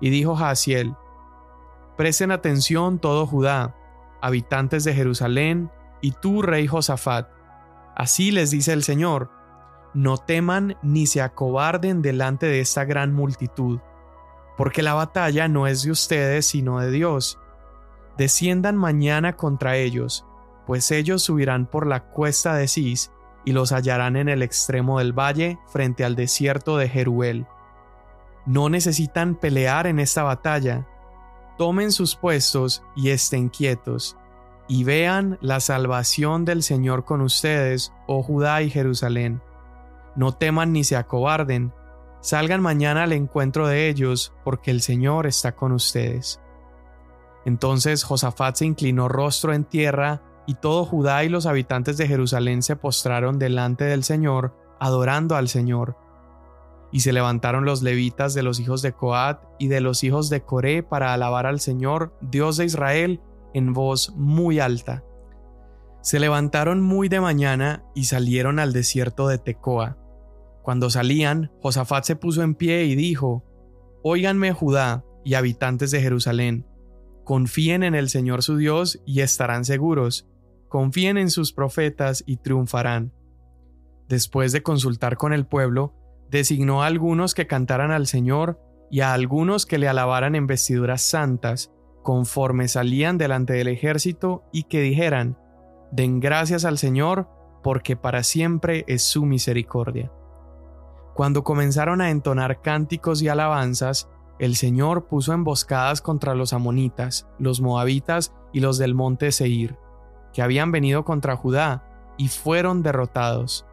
Y 0.01 0.12
dijo 0.12 0.36
Jaasiel, 0.36 0.93
Presten 1.98 2.29
atención 2.29 3.00
todo 3.00 3.25
Judá, 3.25 3.75
habitantes 4.22 4.84
de 4.84 4.93
Jerusalén, 4.93 5.72
y 6.00 6.12
tú, 6.12 6.43
rey 6.43 6.67
Josafat. 6.67 7.27
Así 7.96 8.29
les 8.29 8.51
dice 8.51 8.72
el 8.72 8.84
Señor, 8.84 9.40
no 9.93 10.17
teman 10.17 10.77
ni 10.81 11.05
se 11.07 11.21
acobarden 11.21 12.01
delante 12.01 12.45
de 12.45 12.60
esta 12.60 12.86
gran 12.86 13.13
multitud, 13.13 13.79
porque 14.57 14.81
la 14.81 14.93
batalla 14.93 15.48
no 15.48 15.67
es 15.67 15.83
de 15.83 15.91
ustedes 15.91 16.45
sino 16.45 16.79
de 16.79 16.91
Dios. 16.91 17.39
Desciendan 18.17 18.77
mañana 18.77 19.36
contra 19.36 19.77
ellos, 19.77 20.25
pues 20.65 20.91
ellos 20.91 21.24
subirán 21.24 21.65
por 21.65 21.88
la 21.88 22.05
cuesta 22.12 22.55
de 22.55 22.67
Cis 22.67 23.12
y 23.45 23.53
los 23.53 23.71
hallarán 23.71 24.15
en 24.15 24.29
el 24.29 24.43
extremo 24.43 25.00
del 25.00 25.13
valle 25.13 25.57
frente 25.67 26.05
al 26.05 26.15
desierto 26.15 26.77
de 26.77 26.89
Jeruel. 26.89 27.48
No 28.45 28.69
necesitan 28.69 29.36
pelear 29.36 29.88
en 29.88 30.00
esta 30.00 30.24
batalla. 30.24 30.88
Tomen 31.57 31.91
sus 31.91 32.15
puestos 32.15 32.83
y 32.95 33.10
estén 33.10 33.50
quietos 33.50 34.17
y 34.67 34.86
vean 34.86 35.38
la 35.41 35.60
salvación 35.60 36.45
del 36.45 36.63
Señor 36.63 37.03
con 37.03 37.19
ustedes, 37.19 37.91
oh 38.07 38.24
Judá 38.24 38.62
y 38.62 38.69
Jerusalén. 38.69 39.41
No 40.15 40.34
teman 40.34 40.74
ni 40.74 40.84
se 40.84 40.96
acobarden, 40.96 41.74
salgan 42.22 42.62
mañana 42.62 43.03
al 43.03 43.13
encuentro 43.13 43.68
de 43.68 43.89
ellos, 43.89 44.34
porque 44.44 44.72
el 44.72 44.82
Señor 44.82 45.27
está 45.27 45.56
con 45.56 45.72
ustedes. 45.72 46.41
Entonces 47.46 48.03
Josafat 48.03 48.56
se 48.56 48.65
inclinó 48.65 49.08
rostro 49.08 49.53
en 49.53 49.65
tierra, 49.65 50.22
y 50.46 50.56
todo 50.56 50.86
Judá 50.86 51.24
y 51.24 51.30
los 51.30 51.46
habitantes 51.46 51.98
de 51.98 52.08
Jerusalén 52.08 52.62
se 52.62 52.75
postraron 52.75 53.39
delante 53.39 53.86
del 53.86 54.03
Señor, 54.03 54.56
adorando 54.80 55.36
al 55.36 55.48
Señor. 55.48 55.96
Y 56.91 57.01
se 57.01 57.13
levantaron 57.13 57.63
los 57.63 57.82
levitas 57.84 58.34
de 58.34 58.44
los 58.44 58.60
hijos 58.60 58.82
de 58.82 58.91
Coat 58.91 59.44
y 59.60 59.70
de 59.70 59.80
los 59.80 60.03
hijos 60.03 60.30
de 60.30 60.41
Coré 60.41 60.84
para 60.84 61.13
alabar 61.13 61.46
al 61.46 61.60
Señor, 61.60 62.13
Dios 62.22 62.58
de 62.58 62.65
Israel, 62.65 63.22
en 63.53 63.74
voz 63.74 64.13
muy 64.15 64.60
alta. 64.60 65.03
Se 66.01 66.20
levantaron 66.20 66.82
muy 66.82 67.10
de 67.10 67.22
mañana 67.22 67.86
y 67.94 68.06
salieron 68.06 68.60
al 68.60 68.74
desierto 68.74 69.27
de 69.27 69.38
Tecoa. 69.38 69.98
Cuando 70.62 70.89
salían, 70.89 71.51
Josafat 71.62 72.03
se 72.03 72.15
puso 72.15 72.44
en 72.44 72.56
pie 72.56 72.86
y 72.86 72.96
dijo, 72.96 73.44
Óiganme 74.03 74.51
Judá 74.51 75.03
y 75.24 75.36
habitantes 75.36 75.91
de 75.91 76.01
Jerusalén, 76.01 76.65
confíen 77.24 77.84
en 77.84 77.96
el 77.96 78.10
Señor 78.10 78.44
su 78.44 78.58
Dios 78.58 79.01
y 79.06 79.22
estarán 79.22 79.65
seguros, 79.65 80.27
confíen 80.68 81.18
en 81.18 81.30
sus 81.30 81.53
profetas 81.53 82.24
y 82.25 82.38
triunfarán. 82.38 83.13
Después 84.08 84.51
de 84.51 84.63
consultar 84.63 85.18
con 85.18 85.34
el 85.34 85.46
pueblo, 85.46 85.96
designó 86.30 86.84
a 86.84 86.88
algunos 86.88 87.34
que 87.34 87.48
cantaran 87.48 87.91
al 87.91 88.08
Señor 88.08 88.60
y 88.89 89.01
a 89.01 89.13
algunos 89.13 89.65
que 89.65 89.77
le 89.77 89.88
alabaran 89.88 90.36
en 90.36 90.48
vestiduras 90.48 91.01
santas, 91.01 91.72
conforme 92.03 92.68
salían 92.68 93.18
delante 93.18 93.53
del 93.53 93.68
ejército 93.68 94.44
y 94.51 94.63
que 94.63 94.82
dijeran, 94.82 95.38
Den 95.91 96.20
gracias 96.20 96.65
al 96.65 96.77
Señor, 96.77 97.27
porque 97.63 97.96
para 97.96 98.24
siempre 98.24 98.86
es 98.88 99.03
su 99.03 99.25
misericordia. 99.25 100.12
Cuando 101.22 101.44
comenzaron 101.44 102.01
a 102.01 102.10
entonar 102.10 102.63
cánticos 102.63 103.22
y 103.22 103.28
alabanzas, 103.28 104.10
el 104.40 104.56
Señor 104.56 105.06
puso 105.06 105.34
emboscadas 105.34 106.01
contra 106.01 106.34
los 106.34 106.51
amonitas, 106.51 107.28
los 107.38 107.62
moabitas 107.62 108.34
y 108.51 108.60
los 108.60 108.80
del 108.80 108.96
monte 108.96 109.32
Seir, 109.32 109.78
que 110.34 110.42
habían 110.42 110.72
venido 110.72 111.06
contra 111.06 111.36
Judá, 111.36 112.16
y 112.18 112.30
fueron 112.30 112.82
derrotados. 112.82 113.68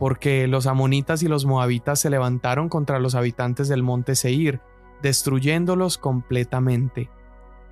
Porque 0.00 0.48
los 0.48 0.66
amonitas 0.66 1.22
y 1.22 1.28
los 1.28 1.46
moabitas 1.46 2.00
se 2.00 2.10
levantaron 2.10 2.68
contra 2.68 2.98
los 2.98 3.14
habitantes 3.14 3.68
del 3.68 3.84
monte 3.84 4.16
Seir, 4.16 4.60
destruyéndolos 5.00 5.96
completamente 5.96 7.08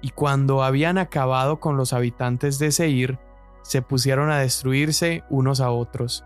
y 0.01 0.11
cuando 0.11 0.63
habían 0.63 0.97
acabado 0.97 1.59
con 1.59 1.77
los 1.77 1.93
habitantes 1.93 2.61
de 2.61 2.71
Seir, 2.71 3.19
se 3.63 3.83
pusieron 3.83 4.31
a 4.31 4.39
destruirse 4.39 5.25
unos 5.29 5.61
a 5.61 5.73
otros. 5.73 6.25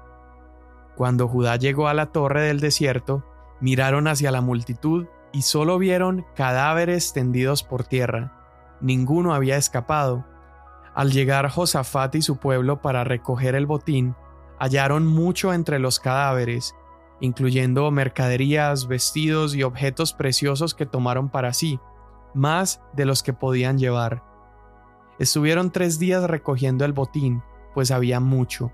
Cuando 0.96 1.28
Judá 1.28 1.56
llegó 1.56 1.88
a 1.88 1.94
la 1.94 2.06
torre 2.06 2.42
del 2.42 2.60
desierto, 2.60 3.24
miraron 3.60 4.08
hacia 4.08 4.30
la 4.30 4.40
multitud 4.40 5.06
y 5.32 5.42
solo 5.42 5.78
vieron 5.78 6.26
cadáveres 6.34 7.12
tendidos 7.12 7.62
por 7.62 7.84
tierra. 7.84 8.32
Ninguno 8.80 9.34
había 9.34 9.56
escapado. 9.56 10.24
Al 10.94 11.12
llegar 11.12 11.48
Josafat 11.50 12.14
y 12.14 12.22
su 12.22 12.38
pueblo 12.38 12.80
para 12.80 13.04
recoger 13.04 13.54
el 13.54 13.66
botín, 13.66 14.16
hallaron 14.58 15.06
mucho 15.06 15.52
entre 15.52 15.78
los 15.78 16.00
cadáveres, 16.00 16.74
incluyendo 17.20 17.90
mercaderías, 17.90 18.88
vestidos 18.88 19.54
y 19.54 19.62
objetos 19.62 20.14
preciosos 20.14 20.74
que 20.74 20.86
tomaron 20.86 21.28
para 21.28 21.52
sí 21.52 21.78
más 22.36 22.82
de 22.92 23.06
los 23.06 23.22
que 23.22 23.32
podían 23.32 23.78
llevar. 23.78 24.22
Estuvieron 25.18 25.72
tres 25.72 25.98
días 25.98 26.22
recogiendo 26.24 26.84
el 26.84 26.92
botín, 26.92 27.42
pues 27.74 27.90
había 27.90 28.20
mucho. 28.20 28.70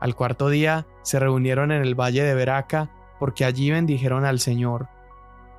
Al 0.00 0.14
cuarto 0.14 0.48
día 0.48 0.86
se 1.02 1.18
reunieron 1.18 1.72
en 1.72 1.82
el 1.82 1.94
valle 1.94 2.24
de 2.24 2.34
Beraca, 2.34 2.90
porque 3.18 3.44
allí 3.44 3.70
bendijeron 3.70 4.24
al 4.24 4.40
Señor. 4.40 4.88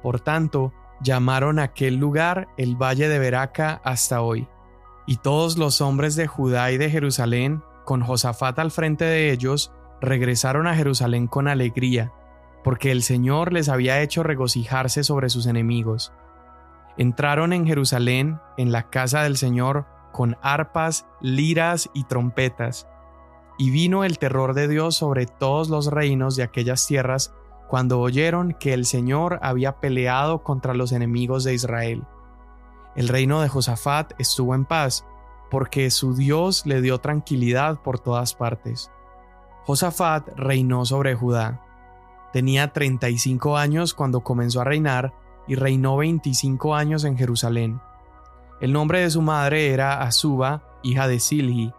Por 0.02 0.20
tanto, 0.20 0.74
llamaron 1.02 1.60
aquel 1.60 1.96
lugar 1.96 2.48
el 2.58 2.76
valle 2.76 3.08
de 3.08 3.20
Beraca 3.20 3.82
hasta 3.84 4.22
hoy. 4.22 4.48
Y 5.06 5.18
todos 5.18 5.58
los 5.58 5.82
hombres 5.82 6.16
de 6.16 6.28
Judá 6.28 6.72
y 6.72 6.78
de 6.78 6.90
Jerusalén, 6.90 7.64
con 7.86 8.02
Josafat 8.02 8.58
al 8.60 8.72
frente 8.72 9.06
de 9.06 9.32
ellos, 9.32 9.72
regresaron 10.00 10.68
a 10.68 10.76
Jerusalén 10.76 11.28
con 11.28 11.48
alegría, 11.48 12.12
porque 12.64 12.92
el 12.92 13.04
Señor 13.04 13.54
les 13.54 13.70
había 13.70 14.02
hecho 14.02 14.24
regocijarse 14.24 15.04
sobre 15.04 15.30
sus 15.30 15.46
enemigos. 15.46 16.14
Entraron 16.98 17.54
en 17.54 17.66
Jerusalén, 17.66 18.40
en 18.58 18.72
la 18.72 18.90
casa 18.90 19.24
del 19.24 19.38
Señor, 19.38 19.86
con 20.12 20.38
arpas, 20.42 21.06
liras 21.22 21.90
y 21.94 22.04
trompetas. 22.04 22.88
Y 23.62 23.70
vino 23.70 24.04
el 24.04 24.18
terror 24.18 24.56
de 24.56 24.68
Dios 24.68 24.96
sobre 24.96 25.28
todos 25.28 25.70
los 25.70 25.86
reinos 25.86 26.36
de 26.36 26.42
aquellas 26.42 26.88
tierras 26.88 27.32
cuando 27.68 28.00
oyeron 28.00 28.56
que 28.60 28.74
el 28.74 28.88
Señor 28.88 29.38
había 29.44 29.80
peleado 29.80 30.42
contra 30.42 30.74
los 30.74 30.92
enemigos 30.92 31.44
de 31.44 31.54
Israel. 31.54 32.04
El 32.96 33.08
reino 33.08 33.40
de 33.40 33.50
Josafat 33.50 34.14
estuvo 34.18 34.56
en 34.56 34.66
paz, 34.66 35.06
porque 35.52 35.92
su 35.92 36.16
Dios 36.16 36.66
le 36.66 36.82
dio 36.82 36.98
tranquilidad 37.02 37.80
por 37.84 38.00
todas 38.00 38.34
partes. 38.34 38.90
Josafat 39.68 40.28
reinó 40.36 40.84
sobre 40.84 41.14
Judá. 41.14 41.62
Tenía 42.34 42.74
35 42.74 43.58
años 43.58 43.94
cuando 43.94 44.22
comenzó 44.22 44.62
a 44.62 44.64
reinar 44.64 45.14
y 45.48 45.54
reinó 45.54 45.98
25 45.98 46.74
años 46.74 47.04
en 47.04 47.16
Jerusalén. 47.16 47.80
El 48.60 48.74
nombre 48.74 49.02
de 49.02 49.12
su 49.12 49.22
madre 49.22 49.72
era 49.72 50.02
Azuba, 50.02 50.64
hija 50.82 51.08
de 51.08 51.20
Silhi. 51.20 51.76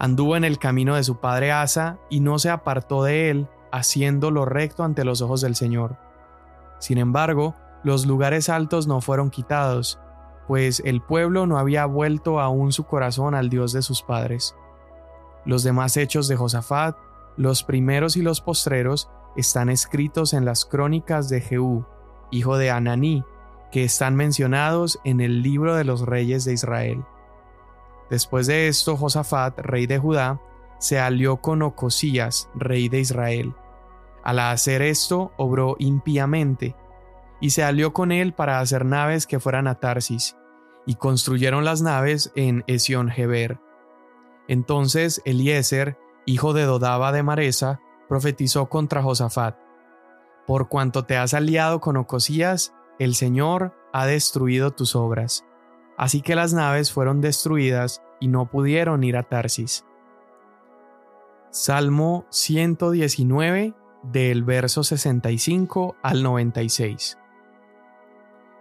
Anduvo 0.00 0.34
en 0.34 0.44
el 0.44 0.58
camino 0.58 0.96
de 0.96 1.04
su 1.04 1.20
padre 1.20 1.52
Asa 1.52 1.98
y 2.08 2.20
no 2.20 2.38
se 2.38 2.48
apartó 2.48 3.04
de 3.04 3.28
él, 3.28 3.48
haciendo 3.70 4.30
lo 4.30 4.46
recto 4.46 4.82
ante 4.82 5.04
los 5.04 5.20
ojos 5.20 5.42
del 5.42 5.54
Señor. 5.54 5.98
Sin 6.78 6.96
embargo, 6.96 7.54
los 7.84 8.06
lugares 8.06 8.48
altos 8.48 8.86
no 8.86 9.02
fueron 9.02 9.28
quitados, 9.28 10.00
pues 10.48 10.80
el 10.86 11.02
pueblo 11.02 11.46
no 11.46 11.58
había 11.58 11.84
vuelto 11.84 12.40
aún 12.40 12.72
su 12.72 12.84
corazón 12.84 13.34
al 13.34 13.50
Dios 13.50 13.74
de 13.74 13.82
sus 13.82 14.02
padres. 14.02 14.56
Los 15.44 15.64
demás 15.64 15.98
hechos 15.98 16.28
de 16.28 16.36
Josafat, 16.36 16.96
los 17.36 17.62
primeros 17.62 18.16
y 18.16 18.22
los 18.22 18.40
postreros, 18.40 19.10
están 19.36 19.68
escritos 19.68 20.32
en 20.32 20.46
las 20.46 20.64
crónicas 20.64 21.28
de 21.28 21.42
Jehú, 21.42 21.84
hijo 22.30 22.56
de 22.56 22.70
Ananí, 22.70 23.22
que 23.70 23.84
están 23.84 24.16
mencionados 24.16 24.98
en 25.04 25.20
el 25.20 25.42
libro 25.42 25.74
de 25.74 25.84
los 25.84 26.06
reyes 26.06 26.46
de 26.46 26.54
Israel. 26.54 27.04
Después 28.10 28.48
de 28.48 28.68
esto, 28.68 28.96
Josafat, 28.96 29.58
rey 29.60 29.86
de 29.86 29.98
Judá, 29.98 30.40
se 30.78 30.98
alió 30.98 31.36
con 31.36 31.62
Ocosías, 31.62 32.50
rey 32.54 32.88
de 32.88 33.00
Israel. 33.00 33.54
Al 34.24 34.40
hacer 34.40 34.82
esto, 34.82 35.32
obró 35.36 35.76
impíamente, 35.78 36.74
y 37.40 37.50
se 37.50 37.62
alió 37.62 37.92
con 37.92 38.12
él 38.12 38.34
para 38.34 38.60
hacer 38.60 38.84
naves 38.84 39.26
que 39.26 39.40
fueran 39.40 39.68
a 39.68 39.76
Tarsis, 39.76 40.36
y 40.86 40.96
construyeron 40.96 41.64
las 41.64 41.82
naves 41.82 42.32
en 42.34 42.64
Esión-Geber. 42.66 43.60
Entonces 44.48 45.22
Eliezer, 45.24 45.96
hijo 46.26 46.52
de 46.52 46.64
Dodaba 46.64 47.12
de 47.12 47.22
Maresa, 47.22 47.80
profetizó 48.08 48.68
contra 48.68 49.02
Josafat. 49.02 49.56
Por 50.46 50.68
cuanto 50.68 51.04
te 51.04 51.16
has 51.16 51.32
aliado 51.32 51.80
con 51.80 51.96
Ocosías, 51.96 52.74
el 52.98 53.14
Señor 53.14 53.74
ha 53.92 54.06
destruido 54.06 54.72
tus 54.72 54.96
obras. 54.96 55.44
Así 56.00 56.22
que 56.22 56.34
las 56.34 56.54
naves 56.54 56.90
fueron 56.90 57.20
destruidas 57.20 58.00
y 58.20 58.28
no 58.28 58.46
pudieron 58.46 59.04
ir 59.04 59.18
a 59.18 59.22
Tarsis. 59.22 59.84
Salmo 61.50 62.24
119 62.30 63.74
del 64.04 64.42
verso 64.42 64.82
65 64.82 65.96
al 66.02 66.22
96. 66.22 67.18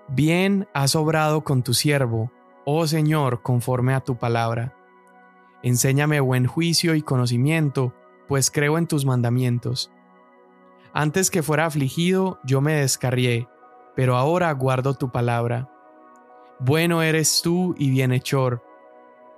Bien 0.09 0.67
has 0.73 0.97
obrado 0.97 1.45
con 1.45 1.63
tu 1.63 1.73
siervo, 1.73 2.29
oh 2.65 2.85
Señor, 2.87 3.41
conforme 3.41 3.93
a 3.93 4.01
tu 4.01 4.17
palabra. 4.17 4.75
Enséñame 5.63 6.19
buen 6.19 6.45
juicio 6.45 6.93
y 6.93 7.01
conocimiento, 7.01 7.93
pues 8.27 8.51
creo 8.51 8.77
en 8.77 8.85
tus 8.85 9.05
mandamientos. 9.05 9.89
Antes 10.91 11.31
que 11.31 11.41
fuera 11.41 11.67
afligido, 11.67 12.41
yo 12.43 12.59
me 12.59 12.73
descarrié, 12.73 13.47
pero 13.95 14.17
ahora 14.17 14.51
guardo 14.51 14.93
tu 14.93 15.09
palabra. 15.09 15.69
Bueno 16.61 17.01
eres 17.01 17.41
tú 17.41 17.73
y 17.77 17.89
bienhechor, 17.89 18.61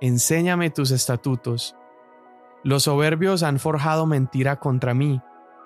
enséñame 0.00 0.70
tus 0.70 0.90
estatutos. 0.90 1.76
Los 2.64 2.82
soberbios 2.82 3.44
han 3.44 3.60
forjado 3.60 4.06
mentira 4.06 4.58
contra 4.58 4.92
mí, 4.92 5.22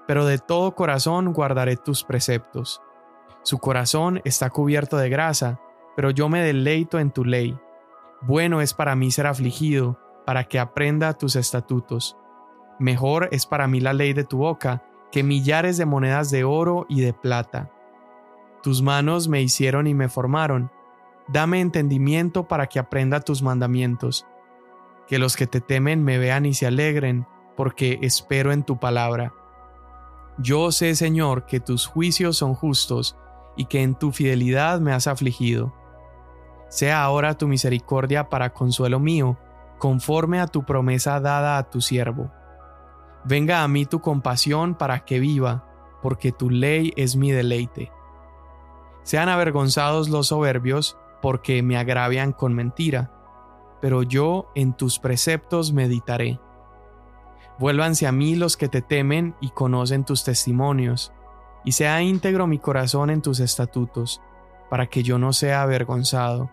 pero 0.07 0.27
de 0.27 0.37
todo 0.37 0.75
corazón 0.75 1.33
guardaré 1.33 1.79
tus 1.79 2.05
preceptos. 2.05 2.83
Su 3.43 3.57
corazón 3.57 4.21
está 4.27 4.51
cubierto 4.51 4.99
de 4.99 5.09
grasa, 5.09 5.59
pero 5.97 6.11
yo 6.11 6.29
me 6.29 6.43
deleito 6.43 6.99
en 6.99 7.11
tu 7.11 7.25
ley. 7.25 7.59
Bueno 8.21 8.61
es 8.61 8.75
para 8.75 8.95
mí 8.95 9.11
ser 9.11 9.27
afligido, 9.27 9.99
para 10.27 10.45
que 10.45 10.59
aprenda 10.59 11.15
tus 11.15 11.37
estatutos. 11.37 12.19
Mejor 12.79 13.31
es 13.33 13.47
para 13.47 13.67
mí 13.67 13.81
la 13.81 13.95
ley 13.95 14.13
de 14.13 14.25
tu 14.25 14.39
boca 14.39 14.83
que 15.11 15.23
millares 15.23 15.79
de 15.79 15.87
monedas 15.87 16.31
de 16.31 16.45
oro 16.45 16.85
y 16.91 17.01
de 17.01 17.15
plata. 17.15 17.71
Tus 18.63 18.83
manos 18.83 19.27
me 19.27 19.41
hicieron 19.41 19.87
y 19.87 19.95
me 19.95 20.11
formaron. 20.11 20.71
Dame 21.29 21.61
entendimiento 21.61 22.47
para 22.47 22.67
que 22.67 22.79
aprenda 22.79 23.21
tus 23.21 23.43
mandamientos. 23.43 24.27
Que 25.09 25.19
los 25.19 25.37
que 25.37 25.47
te 25.47 25.61
temen 25.61 26.05
me 26.05 26.19
vean 26.19 26.47
y 26.47 26.55
se 26.55 26.67
alegren, 26.67 27.27
porque 27.57 27.99
espero 28.03 28.53
en 28.53 28.63
tu 28.63 28.79
palabra. 28.79 29.33
Yo 30.39 30.71
sé, 30.71 30.95
Señor, 30.95 31.47
que 31.47 31.61
tus 31.61 31.87
juicios 31.87 32.37
son 32.37 32.55
justos 32.55 33.17
y 33.57 33.67
que 33.67 33.83
en 33.83 33.95
tu 33.95 34.13
fidelidad 34.13 34.81
me 34.81 34.93
has 34.93 35.07
afligido. 35.07 35.75
Sea 36.69 37.03
ahora 37.03 37.39
tu 37.39 37.49
misericordia 37.49 38.29
para 38.29 38.53
consuelo 38.53 39.01
mío, 39.01 39.39
conforme 39.79 40.41
a 40.41 40.47
tu 40.47 40.65
promesa 40.65 41.21
dada 41.21 41.59
a 41.59 41.71
tu 41.71 41.81
siervo. 41.81 42.31
Venga 43.25 43.63
a 43.63 43.69
mí 43.69 43.87
tu 43.87 44.01
compasión 44.01 44.75
para 44.75 45.05
que 45.05 45.19
viva, 45.19 45.65
porque 46.03 46.33
tu 46.33 46.51
ley 46.51 46.93
es 46.97 47.17
mi 47.17 47.33
deleite. 47.33 47.91
Sean 49.03 49.29
avergonzados 49.29 50.09
los 50.09 50.29
soberbios, 50.29 50.99
porque 51.27 51.61
me 51.61 51.77
agravian 51.77 52.31
con 52.31 52.55
mentira, 52.55 53.11
pero 53.81 54.05
yo 54.05 54.49
en 54.55 54.75
tus 54.75 55.01
preceptos 55.01 55.73
meditaré. 55.73 56.39
Vuélvanse 57.59 58.07
a 58.07 58.13
mí 58.13 58.37
los 58.37 58.57
que 58.57 58.69
te 58.69 58.81
temen 58.81 59.35
y 59.41 59.51
conocen 59.51 60.05
tus 60.05 60.23
testimonios 60.23 61.13
y 61.65 61.73
sea 61.73 62.01
íntegro 62.01 62.47
mi 62.47 62.61
corazón 62.61 63.11
en 63.11 63.23
tus 63.23 63.41
estatutos, 63.41 64.23
para 64.71 64.87
que 64.87 65.03
yo 65.03 65.19
no 65.19 65.33
sea 65.33 65.63
avergonzado. 65.63 66.49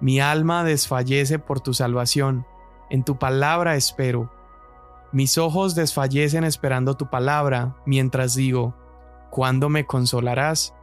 Mi 0.00 0.18
alma 0.18 0.64
desfallece 0.64 1.38
por 1.38 1.60
tu 1.60 1.74
salvación, 1.74 2.48
en 2.90 3.04
tu 3.04 3.20
palabra 3.20 3.76
espero. 3.76 4.32
Mis 5.12 5.38
ojos 5.38 5.76
desfallecen 5.76 6.42
esperando 6.42 6.96
tu 6.96 7.08
palabra, 7.08 7.76
mientras 7.86 8.34
digo, 8.34 8.74
¿cuándo 9.30 9.68
me 9.68 9.86
consolarás? 9.86 10.74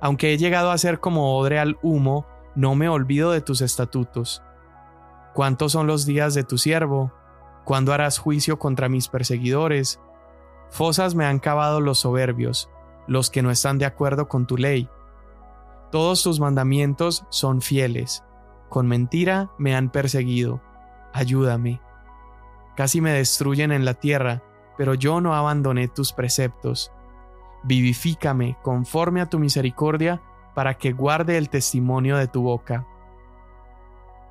Aunque 0.00 0.32
he 0.32 0.38
llegado 0.38 0.70
a 0.70 0.78
ser 0.78 1.00
como 1.00 1.36
odre 1.36 1.58
al 1.58 1.78
humo, 1.82 2.26
no 2.54 2.74
me 2.74 2.88
olvido 2.88 3.30
de 3.32 3.40
tus 3.40 3.60
estatutos. 3.60 4.42
¿Cuántos 5.34 5.72
son 5.72 5.86
los 5.86 6.06
días 6.06 6.34
de 6.34 6.44
tu 6.44 6.58
siervo? 6.58 7.12
¿Cuándo 7.64 7.92
harás 7.92 8.18
juicio 8.18 8.58
contra 8.58 8.88
mis 8.88 9.08
perseguidores? 9.08 10.00
Fosas 10.70 11.14
me 11.14 11.24
han 11.24 11.38
cavado 11.38 11.80
los 11.80 12.00
soberbios, 12.00 12.70
los 13.06 13.30
que 13.30 13.42
no 13.42 13.50
están 13.50 13.78
de 13.78 13.86
acuerdo 13.86 14.28
con 14.28 14.46
tu 14.46 14.56
ley. 14.56 14.88
Todos 15.90 16.22
tus 16.22 16.40
mandamientos 16.40 17.24
son 17.30 17.62
fieles. 17.62 18.24
Con 18.68 18.86
mentira 18.86 19.50
me 19.58 19.74
han 19.74 19.90
perseguido. 19.90 20.60
Ayúdame. 21.12 21.80
Casi 22.76 23.00
me 23.00 23.12
destruyen 23.12 23.72
en 23.72 23.84
la 23.84 23.94
tierra, 23.94 24.42
pero 24.76 24.94
yo 24.94 25.20
no 25.20 25.34
abandoné 25.34 25.88
tus 25.88 26.12
preceptos. 26.12 26.92
Vivifícame 27.64 28.56
conforme 28.62 29.20
a 29.20 29.28
tu 29.28 29.38
misericordia, 29.38 30.22
para 30.54 30.74
que 30.74 30.92
guarde 30.92 31.38
el 31.38 31.50
testimonio 31.50 32.16
de 32.16 32.26
tu 32.26 32.42
boca. 32.42 32.86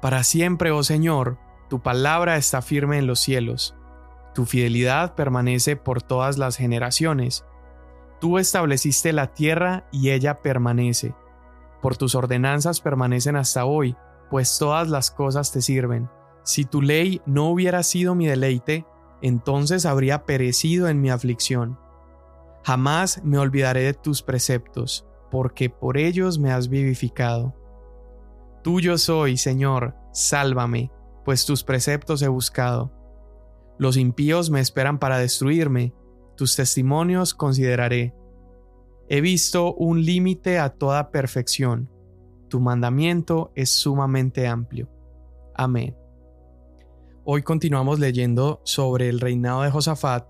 Para 0.01 0.23
siempre, 0.23 0.71
oh 0.71 0.83
Señor, 0.83 1.37
tu 1.69 1.79
palabra 1.79 2.37
está 2.37 2.61
firme 2.61 2.97
en 2.97 3.07
los 3.07 3.19
cielos. 3.19 3.75
Tu 4.35 4.45
fidelidad 4.45 5.15
permanece 5.15 5.75
por 5.75 6.01
todas 6.01 6.37
las 6.37 6.57
generaciones. 6.57 7.45
Tú 8.19 8.37
estableciste 8.37 9.13
la 9.13 9.33
tierra 9.33 9.87
y 9.91 10.11
ella 10.11 10.41
permanece. 10.41 11.15
Por 11.81 11.97
tus 11.97 12.13
ordenanzas 12.13 12.81
permanecen 12.81 13.35
hasta 13.35 13.65
hoy, 13.65 13.95
pues 14.29 14.57
todas 14.59 14.89
las 14.89 15.11
cosas 15.11 15.51
te 15.51 15.61
sirven. 15.61 16.09
Si 16.43 16.65
tu 16.65 16.81
ley 16.81 17.21
no 17.25 17.49
hubiera 17.49 17.83
sido 17.83 18.15
mi 18.15 18.27
deleite, 18.27 18.85
entonces 19.21 19.85
habría 19.85 20.25
perecido 20.25 20.87
en 20.87 21.01
mi 21.01 21.09
aflicción. 21.09 21.79
Jamás 22.67 23.23
me 23.23 23.37
olvidaré 23.37 23.83
de 23.83 23.93
tus 23.93 24.21
preceptos, 24.21 25.07
porque 25.31 25.69
por 25.69 25.97
ellos 25.97 26.37
me 26.37 26.51
has 26.51 26.67
vivificado. 26.67 27.55
Tuyo 28.61 28.97
soy, 28.97 29.37
Señor, 29.37 29.95
sálvame, 30.11 30.91
pues 31.23 31.45
tus 31.45 31.63
preceptos 31.63 32.21
he 32.21 32.27
buscado. 32.27 32.91
Los 33.79 33.95
impíos 33.95 34.49
me 34.49 34.59
esperan 34.59 34.99
para 34.99 35.17
destruirme, 35.17 35.93
tus 36.35 36.57
testimonios 36.57 37.33
consideraré. 37.33 38.13
He 39.07 39.21
visto 39.21 39.73
un 39.73 40.03
límite 40.03 40.59
a 40.59 40.67
toda 40.67 41.09
perfección, 41.09 41.89
tu 42.49 42.59
mandamiento 42.59 43.53
es 43.55 43.69
sumamente 43.69 44.45
amplio. 44.45 44.89
Amén. 45.55 45.95
Hoy 47.23 47.43
continuamos 47.43 47.99
leyendo 47.99 48.59
sobre 48.65 49.07
el 49.07 49.21
reinado 49.21 49.61
de 49.61 49.71
Josafat 49.71 50.27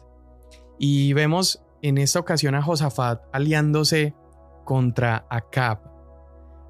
y 0.78 1.14
vemos 1.14 1.64
en 1.82 1.98
esta 1.98 2.20
ocasión 2.20 2.56
a 2.56 2.62
Josafat 2.62 3.22
aliándose 3.32 4.16
contra 4.66 5.26
Acab. 5.30 5.80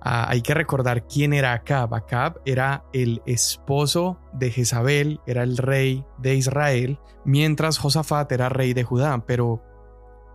Ah, 0.01 0.27
hay 0.29 0.41
que 0.41 0.53
recordar 0.53 1.07
quién 1.07 1.33
era 1.33 1.53
Acab. 1.53 1.93
Acab 1.93 2.41
era 2.45 2.85
el 2.93 3.21
esposo 3.25 4.19
de 4.33 4.51
Jezabel, 4.51 5.19
era 5.25 5.43
el 5.43 5.57
rey 5.57 6.05
de 6.17 6.35
Israel, 6.35 6.99
mientras 7.25 7.77
Josafat 7.77 8.31
era 8.31 8.49
rey 8.49 8.73
de 8.73 8.83
Judá. 8.83 9.23
Pero 9.25 9.63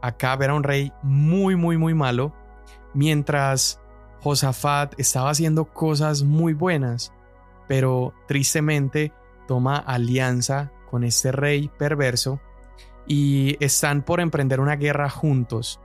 Acab 0.03 0.43
era 0.43 0.55
un 0.55 0.65
rey 0.65 0.93
muy, 1.03 1.57
muy, 1.57 1.79
muy 1.79 1.95
malo, 1.95 2.35
mientras 2.93 3.81
Josafat 4.21 4.99
estaba 4.99 5.31
haciendo 5.31 5.67
cosas 5.67 6.23
muy 6.23 6.55
buenas, 6.55 7.13
pero 7.69 8.13
tristemente 8.27 9.13
toma 9.47 9.77
alianza 9.77 10.73
con 10.91 11.05
este 11.05 11.33
rey 11.33 11.71
perverso 11.79 12.41
y 13.07 13.57
están 13.65 14.03
por 14.03 14.21
emprender 14.21 14.61
una 14.61 14.77
guerra 14.77 15.11
juntos. 15.11 15.81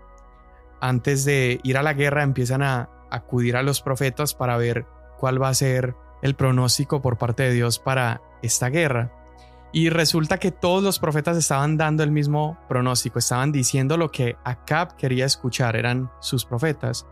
Antes 0.79 1.25
de 1.25 1.59
ir 1.63 1.77
a 1.77 1.83
la 1.83 1.93
guerra 1.93 2.23
empiezan 2.23 2.61
a 2.61 2.89
acudir 3.09 3.55
a 3.57 3.63
los 3.63 3.81
profetas 3.81 4.33
para 4.33 4.57
ver 4.57 4.85
cuál 5.17 5.41
va 5.41 5.49
a 5.49 5.53
ser 5.53 5.95
el 6.21 6.35
pronóstico 6.35 7.01
por 7.01 7.17
parte 7.17 7.43
de 7.43 7.53
Dios 7.53 7.79
para 7.79 8.21
esta 8.41 8.69
guerra. 8.69 9.11
Y 9.71 9.89
resulta 9.89 10.37
que 10.37 10.51
todos 10.51 10.83
los 10.83 10.99
profetas 10.99 11.37
estaban 11.37 11.77
dando 11.77 12.03
el 12.03 12.11
mismo 12.11 12.57
pronóstico, 12.69 13.19
estaban 13.19 13.51
diciendo 13.51 13.97
lo 13.97 14.11
que 14.11 14.37
Acab 14.43 14.95
quería 14.95 15.25
escuchar, 15.25 15.75
eran 15.75 16.09
sus 16.19 16.45
profetas. 16.45 17.05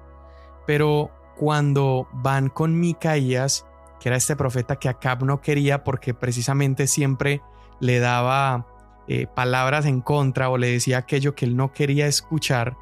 Pero 0.66 1.12
cuando 1.36 2.08
van 2.14 2.50
con 2.50 2.80
Micaías, 2.80 3.66
que 4.00 4.10
era 4.10 4.16
este 4.16 4.36
profeta 4.36 4.78
que 4.78 4.90
Acab 4.90 5.24
no 5.26 5.42
quería 5.42 5.84
porque 5.84 6.14
precisamente 6.14 6.88
siempre 6.88 7.42
le 7.80 8.00
daba 8.00 8.66
eh, 9.08 9.28
palabras 9.28 9.86
en 9.86 10.02
contra 10.02 10.50
o 10.50 10.58
le 10.58 10.72
decía 10.72 11.00
aquello 11.00 11.36
que 11.36 11.46
él 11.46 11.56
no 11.56 11.72
quería 11.72 12.08
escuchar, 12.08 12.78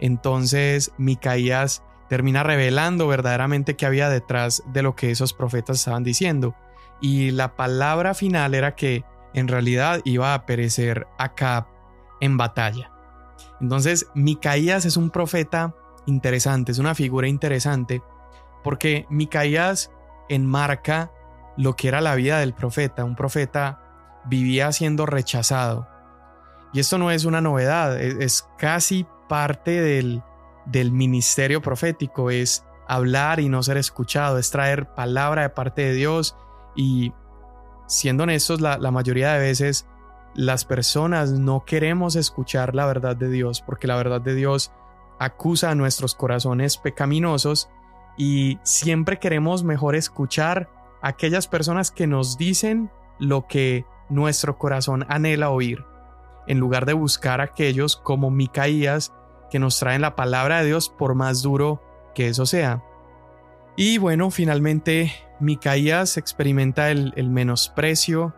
entonces 0.00 0.92
Micaías 0.98 1.82
termina 2.08 2.42
revelando 2.42 3.06
verdaderamente 3.06 3.76
qué 3.76 3.86
había 3.86 4.08
detrás 4.08 4.62
de 4.72 4.82
lo 4.82 4.96
que 4.96 5.10
esos 5.10 5.34
profetas 5.34 5.78
estaban 5.78 6.04
diciendo. 6.04 6.54
Y 7.00 7.30
la 7.30 7.54
palabra 7.54 8.14
final 8.14 8.54
era 8.54 8.74
que 8.74 9.04
en 9.34 9.48
realidad 9.48 10.00
iba 10.04 10.34
a 10.34 10.46
perecer 10.46 11.06
Acab 11.18 11.66
en 12.20 12.36
batalla. 12.36 12.90
Entonces 13.60 14.06
Micaías 14.14 14.84
es 14.84 14.96
un 14.96 15.10
profeta 15.10 15.74
interesante, 16.06 16.72
es 16.72 16.78
una 16.78 16.94
figura 16.94 17.28
interesante, 17.28 18.02
porque 18.64 19.06
Micaías 19.10 19.90
enmarca 20.28 21.12
lo 21.56 21.76
que 21.76 21.88
era 21.88 22.00
la 22.00 22.14
vida 22.14 22.38
del 22.40 22.54
profeta. 22.54 23.04
Un 23.04 23.16
profeta 23.16 23.80
vivía 24.24 24.72
siendo 24.72 25.06
rechazado. 25.06 25.88
Y 26.72 26.80
esto 26.80 26.98
no 26.98 27.10
es 27.10 27.24
una 27.24 27.40
novedad, 27.40 27.98
es, 28.00 28.46
casi 28.58 29.06
parte 29.28 29.80
del, 29.80 30.22
del 30.66 30.92
ministerio 30.92 31.62
profético, 31.62 32.30
es 32.30 32.64
hablar 32.86 33.40
y 33.40 33.48
no 33.48 33.62
ser 33.62 33.76
escuchado, 33.76 34.38
es 34.38 34.50
traer 34.50 34.92
palabra 34.94 35.42
de 35.42 35.50
parte 35.50 35.82
de 35.82 35.92
Dios 35.94 36.36
y 36.76 37.12
siendo 37.86 38.24
honestos, 38.24 38.60
la, 38.60 38.78
la, 38.78 38.90
mayoría 38.90 39.32
de 39.32 39.40
veces 39.40 39.86
las 40.34 40.64
personas 40.64 41.32
no 41.32 41.64
queremos 41.64 42.16
escuchar 42.16 42.74
la 42.74 42.86
verdad 42.86 43.16
de 43.16 43.30
Dios 43.30 43.62
porque 43.62 43.86
la 43.86 43.96
verdad 43.96 44.20
de 44.20 44.34
Dios 44.34 44.72
acusa 45.18 45.70
a 45.70 45.74
nuestros 45.74 46.14
corazones 46.14 46.76
pecaminosos 46.76 47.68
y 48.16 48.58
siempre 48.62 49.18
queremos 49.18 49.64
mejor 49.64 49.94
escuchar 49.94 50.68
a 51.02 51.08
aquellas 51.08 51.46
personas 51.46 51.90
que 51.90 52.06
nos 52.06 52.36
dicen 52.36 52.90
lo 53.18 53.46
que 53.46 53.84
nuestro 54.08 54.58
corazón 54.58 55.04
anhela 55.08 55.50
oír, 55.50 55.84
en 56.46 56.58
lugar 56.58 56.86
de 56.86 56.92
buscar 56.92 57.40
a 57.40 57.44
aquellos 57.44 57.96
como 57.96 58.30
Micaías 58.30 59.12
que 59.50 59.58
nos 59.58 59.78
traen 59.78 60.02
la 60.02 60.16
palabra 60.16 60.60
de 60.60 60.66
Dios 60.66 60.88
por 60.88 61.14
más 61.14 61.42
duro 61.42 61.82
que 62.14 62.28
eso 62.28 62.46
sea. 62.46 62.82
Y 63.76 63.98
bueno, 63.98 64.30
finalmente 64.30 65.12
Micaías 65.40 66.16
experimenta 66.16 66.90
el, 66.90 67.30
menosprecio. 67.30 68.34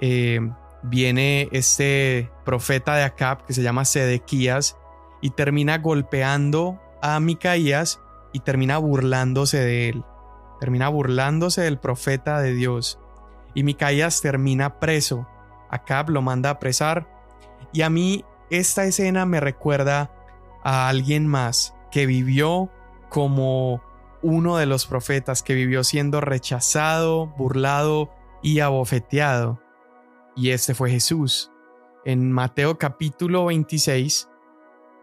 Eh, 0.00 0.40
viene 0.82 1.48
este 1.52 2.30
profeta 2.44 2.94
de 2.94 3.02
Acab 3.02 3.44
que 3.44 3.52
se 3.52 3.62
llama 3.62 3.84
Sedequías 3.84 4.76
y 5.20 5.30
termina 5.30 5.78
golpeando 5.78 6.80
a 7.02 7.18
Micaías 7.20 8.00
y 8.32 8.40
termina 8.40 8.78
burlándose 8.78 9.58
de 9.58 9.88
él. 9.88 10.04
Termina 10.60 10.88
burlándose 10.88 11.62
del 11.62 11.78
profeta 11.78 12.40
de 12.40 12.54
Dios 12.54 13.00
y 13.56 13.64
Micaías 13.64 14.20
termina 14.20 14.78
preso. 14.78 15.26
Acab 15.70 16.10
lo 16.10 16.22
manda 16.22 16.50
a 16.50 16.52
apresar 16.52 17.08
y 17.72 17.82
a 17.82 17.90
mí 17.90 18.24
esta 18.50 18.84
escena 18.84 19.26
me 19.26 19.40
recuerda 19.40 20.12
a 20.62 20.88
alguien 20.88 21.26
más 21.26 21.74
que 21.90 22.06
vivió 22.06 22.70
como 23.08 23.82
uno 24.22 24.58
de 24.58 24.66
los 24.66 24.86
profetas, 24.86 25.42
que 25.42 25.54
vivió 25.54 25.84
siendo 25.84 26.20
rechazado, 26.20 27.28
burlado 27.38 28.10
y 28.42 28.60
abofeteado. 28.60 29.60
Y 30.36 30.50
este 30.50 30.74
fue 30.74 30.90
Jesús. 30.90 31.50
En 32.04 32.30
Mateo 32.30 32.78
capítulo 32.78 33.46
26 33.46 34.28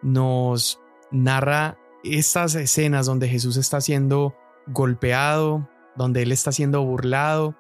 nos 0.04 0.80
narra 1.12 1.78
estas 2.04 2.54
escenas 2.56 3.08
donde 3.08 3.28
Jesús 3.28 3.58
está 3.58 3.82
siendo 3.82 4.36
golpeado, 4.68 5.68
donde 5.96 6.22
él 6.22 6.32
está 6.32 6.52
siendo 6.52 6.84
burlado, 6.84 7.56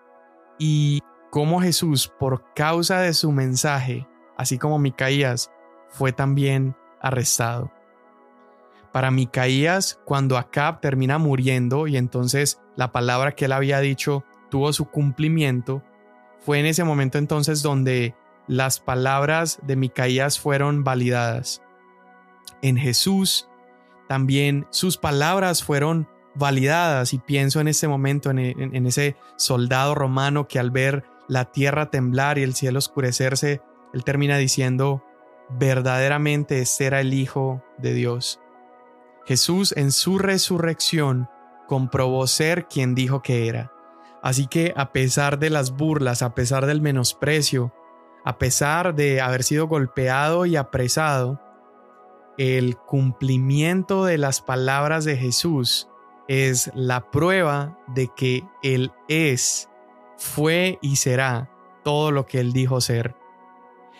y 0.58 1.02
cómo 1.30 1.62
Jesús, 1.62 2.12
por 2.20 2.44
causa 2.54 3.00
de 3.00 3.14
su 3.14 3.32
mensaje, 3.32 4.08
así 4.38 4.58
como 4.58 4.80
Micaías, 4.80 5.52
fue 5.90 6.12
también 6.12 6.76
arrestado. 7.02 7.72
Para 8.92 9.10
Micaías, 9.10 10.00
cuando 10.06 10.38
Acab 10.38 10.80
termina 10.80 11.18
muriendo 11.18 11.88
y 11.88 11.98
entonces 11.98 12.62
la 12.76 12.92
palabra 12.92 13.34
que 13.34 13.46
él 13.46 13.52
había 13.52 13.80
dicho 13.80 14.24
tuvo 14.50 14.72
su 14.74 14.86
cumplimiento, 14.86 15.82
fue 16.40 16.60
en 16.60 16.68
ese 16.68 16.84
momento 16.84 17.18
entonces 17.18 17.64
donde 17.64 18.16
las 18.48 18.80
palabras 18.80 19.60
de 19.64 19.76
Micaías 19.76 20.40
fueron 20.40 20.84
validadas. 20.84 21.62
En 22.62 22.78
Jesús 22.78 23.48
también 24.08 24.68
sus 24.70 24.98
palabras 24.98 25.64
fueron 25.64 26.08
validadas 26.36 27.14
y 27.14 27.20
pienso 27.20 27.60
en 27.60 27.68
ese 27.68 27.88
momento, 27.88 28.30
en, 28.32 28.86
ese 28.86 29.16
soldado 29.36 29.96
romano 29.96 30.48
que 30.48 30.60
al 30.60 30.72
ver 30.72 31.04
la 31.28 31.46
tierra 31.46 31.90
temblar 31.90 32.38
y 32.38 32.44
el 32.44 32.56
cielo 32.56 32.80
oscurecerse, 32.80 33.62
él 33.94 34.04
termina 34.04 34.38
diciendo, 34.38 35.04
verdaderamente 35.50 36.60
este 36.60 36.86
era 36.86 37.02
el 37.02 37.14
Hijo 37.14 37.64
de 37.78 37.94
Dios. 37.94 38.40
Jesús 39.26 39.74
en 39.78 39.92
su 39.92 40.18
resurrección 40.18 41.30
comprobó 41.68 42.28
ser 42.28 42.68
quien 42.68 42.96
dijo 42.96 43.22
que 43.22 43.48
era. 43.48 43.72
Así 44.22 44.48
que 44.48 44.74
a 44.76 44.92
pesar 44.92 45.40
de 45.40 45.50
las 45.50 45.72
burlas, 45.72 46.22
a 46.22 46.34
pesar 46.34 46.66
del 46.66 46.82
menosprecio, 46.82 47.74
a 48.26 48.38
pesar 48.38 48.96
de 48.96 49.22
haber 49.22 49.44
sido 49.44 49.68
golpeado 49.68 50.46
y 50.46 50.56
apresado, 50.56 51.42
el 52.38 52.78
cumplimiento 52.78 54.06
de 54.06 54.18
las 54.18 54.42
palabras 54.42 55.06
de 55.06 55.18
Jesús 55.18 55.90
es 56.28 56.72
la 56.74 57.12
prueba 57.12 57.78
de 57.88 58.10
que 58.16 58.44
Él 58.62 58.92
es, 59.08 59.70
fue 60.18 60.80
y 60.82 60.96
será 60.96 61.50
todo 61.84 62.12
lo 62.12 62.26
que 62.26 62.40
Él 62.40 62.54
dijo 62.54 62.82
ser. 62.82 63.16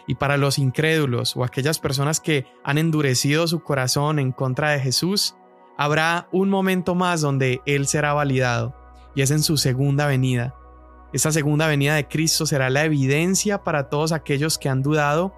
Y 0.08 0.16
para 0.16 0.38
los 0.38 0.60
incrédulos 0.60 1.36
o 1.36 1.44
aquellas 1.44 1.80
personas 1.80 2.20
que 2.20 2.46
han 2.64 2.78
endurecido 2.78 3.48
su 3.48 3.62
corazón 3.62 4.20
en 4.20 4.32
contra 4.32 4.72
de 4.72 4.80
Jesús, 4.80 5.36
habrá 5.78 6.28
un 6.32 6.50
momento 6.50 6.96
más 6.96 7.22
donde 7.22 7.62
Él 7.66 7.88
será 7.88 8.14
validado, 8.14 8.76
y 9.16 9.22
es 9.22 9.32
en 9.32 9.42
su 9.42 9.58
segunda 9.58 10.08
venida. 10.08 10.56
Esa 11.14 11.32
segunda 11.32 11.68
venida 11.68 11.96
de 11.96 12.08
Cristo 12.08 12.46
será 12.46 12.70
la 12.70 12.86
evidencia 12.86 13.64
para 13.64 13.90
todos 13.90 14.12
aquellos 14.12 14.58
que 14.58 14.70
han 14.70 14.82
dudado, 14.82 15.34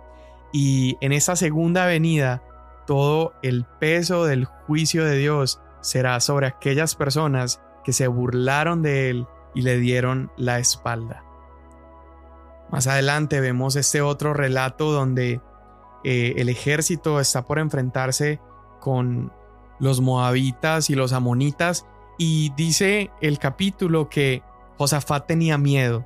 y 0.52 0.98
en 1.02 1.12
esa 1.12 1.36
segunda 1.36 1.86
venida 1.86 2.42
todo 2.88 3.34
el 3.42 3.66
peso 3.80 4.26
del 4.26 4.46
juicio 4.46 5.04
de 5.04 5.18
Dios 5.18 5.60
será 5.86 6.20
sobre 6.20 6.48
aquellas 6.48 6.96
personas 6.96 7.62
que 7.84 7.94
se 7.94 8.08
burlaron 8.08 8.82
de 8.82 9.10
él 9.10 9.28
y 9.54 9.62
le 9.62 9.78
dieron 9.78 10.32
la 10.36 10.60
espalda. 10.60 11.24
Más 12.72 12.88
adelante 12.88 13.40
vemos 13.40 13.76
este 13.76 14.02
otro 14.02 14.34
relato 14.34 14.92
donde 14.92 15.42
eh, 16.04 16.34
el 16.38 16.50
ejército 16.50 17.20
está 17.20 17.46
por 17.46 17.60
enfrentarse 17.60 18.40
con 18.80 19.32
los 19.80 20.02
moabitas 20.02 20.90
y 20.90 20.96
los 20.96 21.14
amonitas 21.14 21.86
y 22.18 22.52
dice 22.56 23.12
el 23.22 23.38
capítulo 23.38 24.10
que 24.10 24.42
Josafat 24.78 25.28
tenía 25.28 25.58
miedo. 25.58 26.06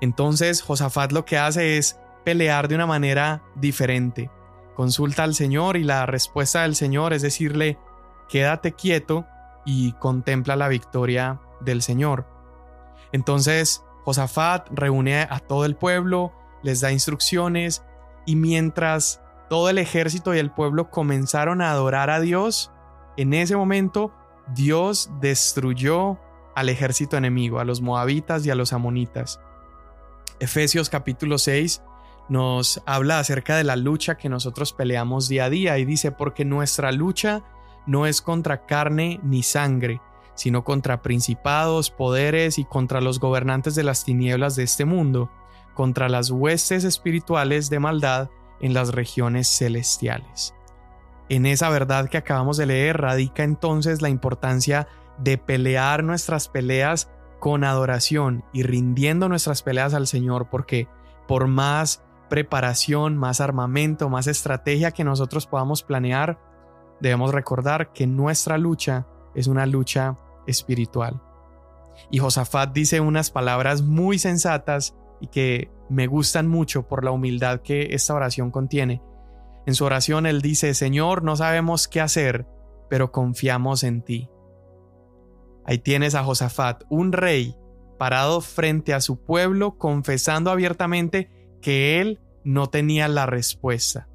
Entonces 0.00 0.62
Josafat 0.62 1.12
lo 1.12 1.24
que 1.24 1.38
hace 1.38 1.78
es 1.78 1.98
pelear 2.24 2.66
de 2.66 2.74
una 2.74 2.86
manera 2.86 3.42
diferente. 3.54 4.30
Consulta 4.74 5.22
al 5.22 5.34
Señor 5.34 5.76
y 5.76 5.84
la 5.84 6.06
respuesta 6.06 6.62
del 6.62 6.74
Señor 6.74 7.12
es 7.12 7.22
decirle, 7.22 7.78
quédate 8.28 8.72
quieto 8.72 9.26
y 9.64 9.92
contempla 9.92 10.56
la 10.56 10.68
victoria 10.68 11.40
del 11.60 11.82
Señor. 11.82 12.26
Entonces 13.12 13.84
Josafat 14.04 14.68
reúne 14.72 15.22
a 15.22 15.38
todo 15.38 15.64
el 15.64 15.76
pueblo, 15.76 16.32
les 16.62 16.80
da 16.80 16.92
instrucciones 16.92 17.84
y 18.26 18.36
mientras 18.36 19.20
todo 19.48 19.68
el 19.68 19.78
ejército 19.78 20.34
y 20.34 20.38
el 20.38 20.50
pueblo 20.50 20.90
comenzaron 20.90 21.60
a 21.60 21.70
adorar 21.70 22.10
a 22.10 22.20
Dios, 22.20 22.72
en 23.16 23.34
ese 23.34 23.56
momento 23.56 24.12
Dios 24.48 25.10
destruyó 25.20 26.18
al 26.54 26.68
ejército 26.68 27.16
enemigo, 27.16 27.60
a 27.60 27.64
los 27.64 27.80
moabitas 27.80 28.44
y 28.46 28.50
a 28.50 28.54
los 28.54 28.72
amonitas. 28.72 29.40
Efesios 30.40 30.88
capítulo 30.88 31.38
6 31.38 31.82
nos 32.28 32.82
habla 32.86 33.18
acerca 33.18 33.56
de 33.56 33.64
la 33.64 33.76
lucha 33.76 34.16
que 34.16 34.28
nosotros 34.28 34.72
peleamos 34.72 35.28
día 35.28 35.46
a 35.46 35.50
día 35.50 35.78
y 35.78 35.84
dice, 35.84 36.12
porque 36.12 36.44
nuestra 36.44 36.92
lucha 36.92 37.42
no 37.86 38.06
es 38.06 38.22
contra 38.22 38.66
carne 38.66 39.20
ni 39.22 39.42
sangre, 39.42 40.00
sino 40.34 40.64
contra 40.64 41.02
principados, 41.02 41.90
poderes 41.90 42.58
y 42.58 42.64
contra 42.64 43.00
los 43.00 43.20
gobernantes 43.20 43.74
de 43.74 43.82
las 43.82 44.04
tinieblas 44.04 44.56
de 44.56 44.62
este 44.64 44.84
mundo, 44.84 45.30
contra 45.74 46.08
las 46.08 46.30
huestes 46.30 46.84
espirituales 46.84 47.70
de 47.70 47.80
maldad 47.80 48.30
en 48.60 48.74
las 48.74 48.92
regiones 48.92 49.48
celestiales. 49.48 50.54
En 51.28 51.46
esa 51.46 51.68
verdad 51.70 52.08
que 52.08 52.18
acabamos 52.18 52.56
de 52.56 52.66
leer 52.66 53.00
radica 53.00 53.42
entonces 53.42 54.02
la 54.02 54.08
importancia 54.08 54.88
de 55.18 55.38
pelear 55.38 56.04
nuestras 56.04 56.48
peleas 56.48 57.10
con 57.38 57.64
adoración 57.64 58.44
y 58.52 58.62
rindiendo 58.62 59.28
nuestras 59.28 59.62
peleas 59.62 59.94
al 59.94 60.06
Señor, 60.06 60.48
porque 60.50 60.88
por 61.26 61.48
más 61.48 62.02
preparación, 62.28 63.16
más 63.16 63.40
armamento, 63.40 64.08
más 64.08 64.26
estrategia 64.26 64.92
que 64.92 65.04
nosotros 65.04 65.46
podamos 65.46 65.82
planear, 65.82 66.38
debemos 67.02 67.34
recordar 67.34 67.92
que 67.92 68.06
nuestra 68.06 68.56
lucha 68.56 69.08
es 69.34 69.48
una 69.48 69.66
lucha 69.66 70.16
espiritual. 70.46 71.20
Y 72.10 72.18
Josafat 72.18 72.72
dice 72.72 73.00
unas 73.00 73.30
palabras 73.30 73.82
muy 73.82 74.18
sensatas 74.18 74.94
y 75.20 75.26
que 75.26 75.70
me 75.90 76.06
gustan 76.06 76.48
mucho 76.48 76.86
por 76.86 77.04
la 77.04 77.10
humildad 77.10 77.60
que 77.60 77.88
esta 77.94 78.14
oración 78.14 78.52
contiene. 78.52 79.02
En 79.66 79.74
su 79.74 79.84
oración 79.84 80.26
él 80.26 80.40
dice, 80.42 80.74
Señor, 80.74 81.24
no 81.24 81.36
sabemos 81.36 81.88
qué 81.88 82.00
hacer, 82.00 82.46
pero 82.88 83.10
confiamos 83.10 83.82
en 83.82 84.02
ti. 84.02 84.30
Ahí 85.64 85.78
tienes 85.78 86.14
a 86.14 86.22
Josafat, 86.22 86.84
un 86.88 87.12
rey, 87.12 87.56
parado 87.98 88.40
frente 88.40 88.94
a 88.94 89.00
su 89.00 89.20
pueblo, 89.20 89.76
confesando 89.76 90.50
abiertamente 90.50 91.30
que 91.60 92.00
él 92.00 92.20
no 92.44 92.68
tenía 92.68 93.08
la 93.08 93.26
respuesta. 93.26 94.08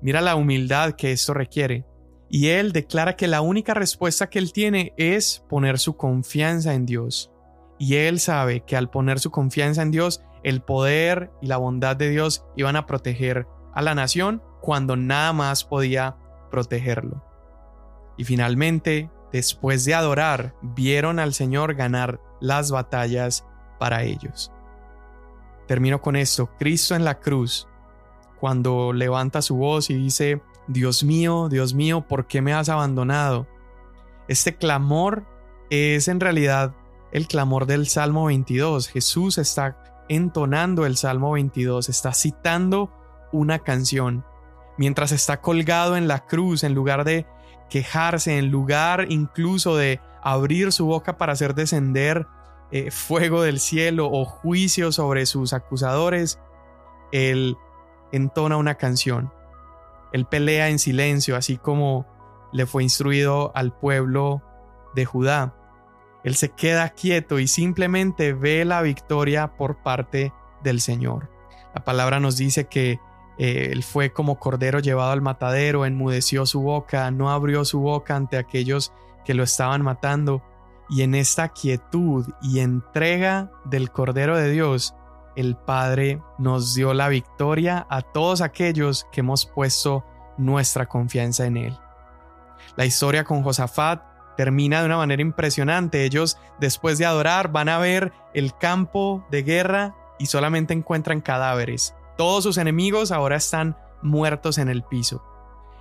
Mira 0.00 0.20
la 0.22 0.34
humildad 0.34 0.92
que 0.92 1.12
esto 1.12 1.34
requiere. 1.34 1.86
Y 2.28 2.48
él 2.48 2.72
declara 2.72 3.16
que 3.16 3.28
la 3.28 3.40
única 3.40 3.74
respuesta 3.74 4.28
que 4.28 4.38
él 4.38 4.52
tiene 4.52 4.92
es 4.96 5.44
poner 5.48 5.78
su 5.78 5.96
confianza 5.96 6.74
en 6.74 6.86
Dios. 6.86 7.30
Y 7.78 7.96
él 7.96 8.20
sabe 8.20 8.62
que 8.62 8.76
al 8.76 8.90
poner 8.90 9.20
su 9.20 9.30
confianza 9.30 9.82
en 9.82 9.90
Dios, 9.90 10.22
el 10.42 10.62
poder 10.62 11.30
y 11.40 11.46
la 11.46 11.56
bondad 11.56 11.96
de 11.96 12.10
Dios 12.10 12.44
iban 12.56 12.76
a 12.76 12.86
proteger 12.86 13.46
a 13.74 13.82
la 13.82 13.94
nación 13.94 14.42
cuando 14.60 14.96
nada 14.96 15.32
más 15.32 15.64
podía 15.64 16.16
protegerlo. 16.50 17.22
Y 18.16 18.24
finalmente, 18.24 19.10
después 19.32 19.84
de 19.84 19.94
adorar, 19.94 20.54
vieron 20.62 21.18
al 21.18 21.34
Señor 21.34 21.74
ganar 21.74 22.20
las 22.40 22.70
batallas 22.70 23.44
para 23.78 24.02
ellos. 24.04 24.50
Termino 25.66 26.00
con 26.00 26.16
esto. 26.16 26.48
Cristo 26.58 26.94
en 26.94 27.04
la 27.04 27.18
cruz, 27.18 27.68
cuando 28.40 28.92
levanta 28.92 29.42
su 29.42 29.56
voz 29.56 29.90
y 29.90 29.94
dice, 29.94 30.40
Dios 30.68 31.04
mío, 31.04 31.48
Dios 31.48 31.74
mío, 31.74 32.02
¿por 32.02 32.26
qué 32.26 32.42
me 32.42 32.52
has 32.52 32.68
abandonado? 32.68 33.46
Este 34.28 34.56
clamor 34.56 35.24
es 35.70 36.08
en 36.08 36.20
realidad 36.20 36.74
el 37.12 37.28
clamor 37.28 37.66
del 37.66 37.86
Salmo 37.86 38.26
22. 38.26 38.88
Jesús 38.88 39.38
está 39.38 40.04
entonando 40.08 40.86
el 40.86 40.96
Salmo 40.96 41.32
22, 41.32 41.88
está 41.88 42.12
citando 42.12 42.90
una 43.32 43.60
canción. 43.60 44.24
Mientras 44.78 45.12
está 45.12 45.40
colgado 45.40 45.96
en 45.96 46.08
la 46.08 46.26
cruz, 46.26 46.64
en 46.64 46.74
lugar 46.74 47.04
de 47.04 47.26
quejarse, 47.70 48.38
en 48.38 48.50
lugar 48.50 49.06
incluso 49.08 49.76
de 49.76 50.00
abrir 50.22 50.72
su 50.72 50.86
boca 50.86 51.16
para 51.16 51.32
hacer 51.32 51.54
descender 51.54 52.26
eh, 52.72 52.90
fuego 52.90 53.42
del 53.42 53.60
cielo 53.60 54.10
o 54.10 54.24
juicio 54.24 54.92
sobre 54.92 55.26
sus 55.26 55.52
acusadores, 55.52 56.40
él 57.12 57.56
entona 58.12 58.56
una 58.56 58.74
canción. 58.74 59.32
Él 60.12 60.26
pelea 60.26 60.68
en 60.68 60.78
silencio, 60.78 61.36
así 61.36 61.56
como 61.56 62.06
le 62.52 62.66
fue 62.66 62.82
instruido 62.82 63.52
al 63.54 63.76
pueblo 63.76 64.42
de 64.94 65.04
Judá. 65.04 65.54
Él 66.24 66.34
se 66.34 66.50
queda 66.50 66.88
quieto 66.90 67.38
y 67.38 67.46
simplemente 67.46 68.32
ve 68.32 68.64
la 68.64 68.82
victoria 68.82 69.56
por 69.56 69.82
parte 69.82 70.32
del 70.62 70.80
Señor. 70.80 71.30
La 71.74 71.84
palabra 71.84 72.18
nos 72.18 72.36
dice 72.36 72.66
que 72.66 72.98
eh, 73.38 73.68
él 73.70 73.82
fue 73.82 74.12
como 74.12 74.38
cordero 74.38 74.80
llevado 74.80 75.12
al 75.12 75.22
matadero, 75.22 75.84
enmudeció 75.84 76.46
su 76.46 76.62
boca, 76.62 77.10
no 77.10 77.30
abrió 77.30 77.64
su 77.64 77.80
boca 77.80 78.16
ante 78.16 78.38
aquellos 78.38 78.92
que 79.24 79.34
lo 79.34 79.42
estaban 79.42 79.82
matando. 79.82 80.42
Y 80.88 81.02
en 81.02 81.14
esta 81.14 81.48
quietud 81.48 82.26
y 82.40 82.60
entrega 82.60 83.50
del 83.64 83.90
Cordero 83.90 84.36
de 84.36 84.50
Dios, 84.50 84.94
el 85.36 85.56
Padre 85.56 86.22
nos 86.38 86.74
dio 86.74 86.94
la 86.94 87.08
victoria 87.08 87.86
a 87.88 88.02
todos 88.02 88.40
aquellos 88.40 89.06
que 89.12 89.20
hemos 89.20 89.46
puesto 89.46 90.04
nuestra 90.38 90.86
confianza 90.86 91.46
en 91.46 91.56
Él. 91.58 91.78
La 92.76 92.84
historia 92.84 93.24
con 93.24 93.42
Josafat 93.42 94.02
termina 94.36 94.80
de 94.80 94.86
una 94.86 94.96
manera 94.98 95.22
impresionante. 95.22 96.04
Ellos, 96.04 96.38
después 96.60 96.98
de 96.98 97.06
adorar, 97.06 97.52
van 97.52 97.68
a 97.68 97.78
ver 97.78 98.12
el 98.34 98.56
campo 98.56 99.26
de 99.30 99.42
guerra 99.42 99.94
y 100.18 100.26
solamente 100.26 100.74
encuentran 100.74 101.20
cadáveres. 101.20 101.94
Todos 102.16 102.44
sus 102.44 102.58
enemigos 102.58 103.12
ahora 103.12 103.36
están 103.36 103.76
muertos 104.02 104.58
en 104.58 104.68
el 104.68 104.82
piso. 104.82 105.22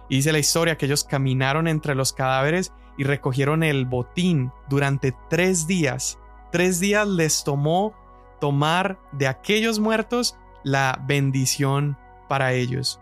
Y 0.10 0.18
dice 0.18 0.32
la 0.32 0.40
historia 0.40 0.78
que 0.78 0.86
ellos 0.86 1.04
caminaron 1.04 1.68
entre 1.68 1.96
los 1.96 2.14
cadáveres 2.14 2.74
y 2.98 3.04
recogieron 3.04 3.64
el 3.64 3.86
botín 3.86 4.52
durante 4.70 5.16
tres 5.30 5.68
días. 5.68 6.20
Tres 6.52 6.80
días 6.80 7.08
les 7.08 7.44
tomó 7.44 7.94
tomar 8.40 9.00
de 9.12 9.28
aquellos 9.28 9.80
muertos 9.80 10.38
la 10.64 11.02
bendición 11.08 11.98
para 12.28 12.54
ellos. 12.54 13.00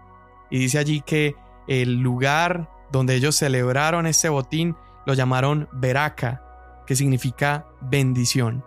Y 0.49 0.59
dice 0.59 0.79
allí 0.79 1.01
que 1.01 1.35
el 1.67 1.99
lugar 1.99 2.69
donde 2.91 3.15
ellos 3.15 3.35
celebraron 3.35 4.05
ese 4.05 4.29
botín 4.29 4.75
lo 5.05 5.13
llamaron 5.13 5.67
Beraca, 5.71 6.43
que 6.85 6.95
significa 6.95 7.65
bendición. 7.81 8.63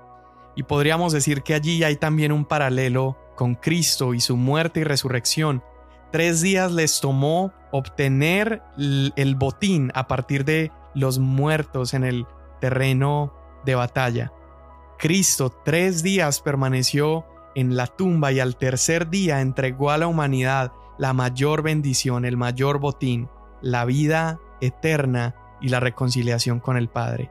Y 0.55 0.63
podríamos 0.65 1.13
decir 1.13 1.43
que 1.43 1.55
allí 1.55 1.85
hay 1.85 1.97
también 1.97 2.33
un 2.33 2.45
paralelo 2.45 3.17
con 3.37 3.55
Cristo 3.55 4.15
y 4.15 4.21
su 4.21 4.37
muerte 4.37 4.81
y 4.81 4.85
resurrección. 4.85 5.63
Tres 6.11 6.41
días 6.41 6.73
les 6.73 7.01
tomó 7.01 7.53
obtener 7.73 8.63
el 8.79 9.35
botín 9.37 9.93
a 9.95 10.09
partir 10.09 10.45
de 10.45 10.73
los 10.95 11.19
muertos 11.19 11.93
en 11.93 12.05
el 12.05 12.27
terreno 12.61 13.35
de 13.65 13.75
batalla. 13.75 14.33
Cristo 14.99 15.51
tres 15.65 16.03
días 16.03 16.41
permaneció 16.41 17.27
en 17.55 17.77
la 17.77 17.87
tumba 17.87 18.33
y 18.33 18.41
al 18.41 18.57
tercer 18.57 19.09
día 19.09 19.41
entregó 19.41 19.91
a 19.91 19.99
la 19.99 20.07
humanidad 20.07 20.73
la 20.99 21.13
mayor 21.13 21.63
bendición, 21.63 22.25
el 22.25 22.37
mayor 22.37 22.79
botín, 22.79 23.29
la 23.61 23.85
vida 23.85 24.39
eterna 24.61 25.35
y 25.61 25.69
la 25.69 25.81
reconciliación 25.81 26.61
con 26.61 26.77
el 26.77 26.89
Padre. 26.89 27.31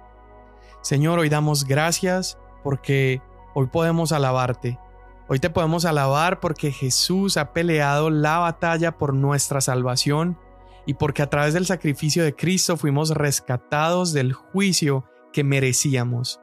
Señor, 0.81 1.19
hoy 1.19 1.29
damos 1.29 1.65
gracias 1.65 2.37
porque 2.63 3.21
hoy 3.53 3.67
podemos 3.67 4.11
alabarte. 4.11 4.79
Hoy 5.27 5.39
te 5.39 5.49
podemos 5.49 5.85
alabar 5.85 6.39
porque 6.39 6.71
Jesús 6.71 7.37
ha 7.37 7.53
peleado 7.53 8.11
la 8.11 8.37
batalla 8.37 8.97
por 8.97 9.13
nuestra 9.13 9.61
salvación 9.61 10.37
y 10.85 10.93
porque 10.93 11.23
a 11.23 11.29
través 11.29 11.55
del 11.55 11.65
sacrificio 11.65 12.23
de 12.23 12.35
Cristo 12.35 12.77
fuimos 12.77 13.09
rescatados 13.09 14.13
del 14.13 14.33
juicio 14.33 15.05
que 15.33 15.43
merecíamos. 15.43 16.39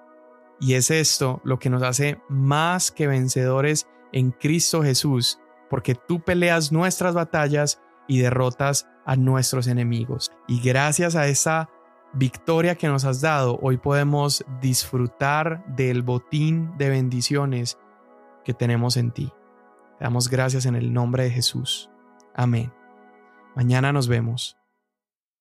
Y 0.60 0.74
es 0.74 0.90
esto 0.90 1.40
lo 1.44 1.58
que 1.58 1.70
nos 1.70 1.82
hace 1.82 2.20
más 2.28 2.90
que 2.90 3.06
vencedores 3.06 3.86
en 4.12 4.30
Cristo 4.30 4.82
Jesús, 4.82 5.38
porque 5.68 5.94
tú 5.94 6.20
peleas 6.20 6.72
nuestras 6.72 7.14
batallas 7.14 7.80
y 8.06 8.20
derrotas 8.20 8.88
a 9.04 9.16
nuestros 9.16 9.66
enemigos. 9.66 10.30
Y 10.46 10.60
gracias 10.60 11.16
a 11.16 11.26
esa 11.26 11.68
victoria 12.12 12.74
que 12.74 12.88
nos 12.88 13.04
has 13.04 13.20
dado, 13.20 13.58
hoy 13.62 13.78
podemos 13.78 14.44
disfrutar 14.60 15.64
del 15.74 16.02
botín 16.02 16.76
de 16.76 16.90
bendiciones 16.90 17.78
que 18.44 18.54
tenemos 18.54 18.96
en 18.96 19.12
ti. 19.12 19.32
Te 19.98 20.04
damos 20.04 20.28
gracias 20.28 20.66
en 20.66 20.74
el 20.74 20.92
nombre 20.92 21.24
de 21.24 21.30
Jesús. 21.30 21.90
Amén. 22.34 22.72
Mañana 23.54 23.92
nos 23.92 24.08
vemos. 24.08 24.61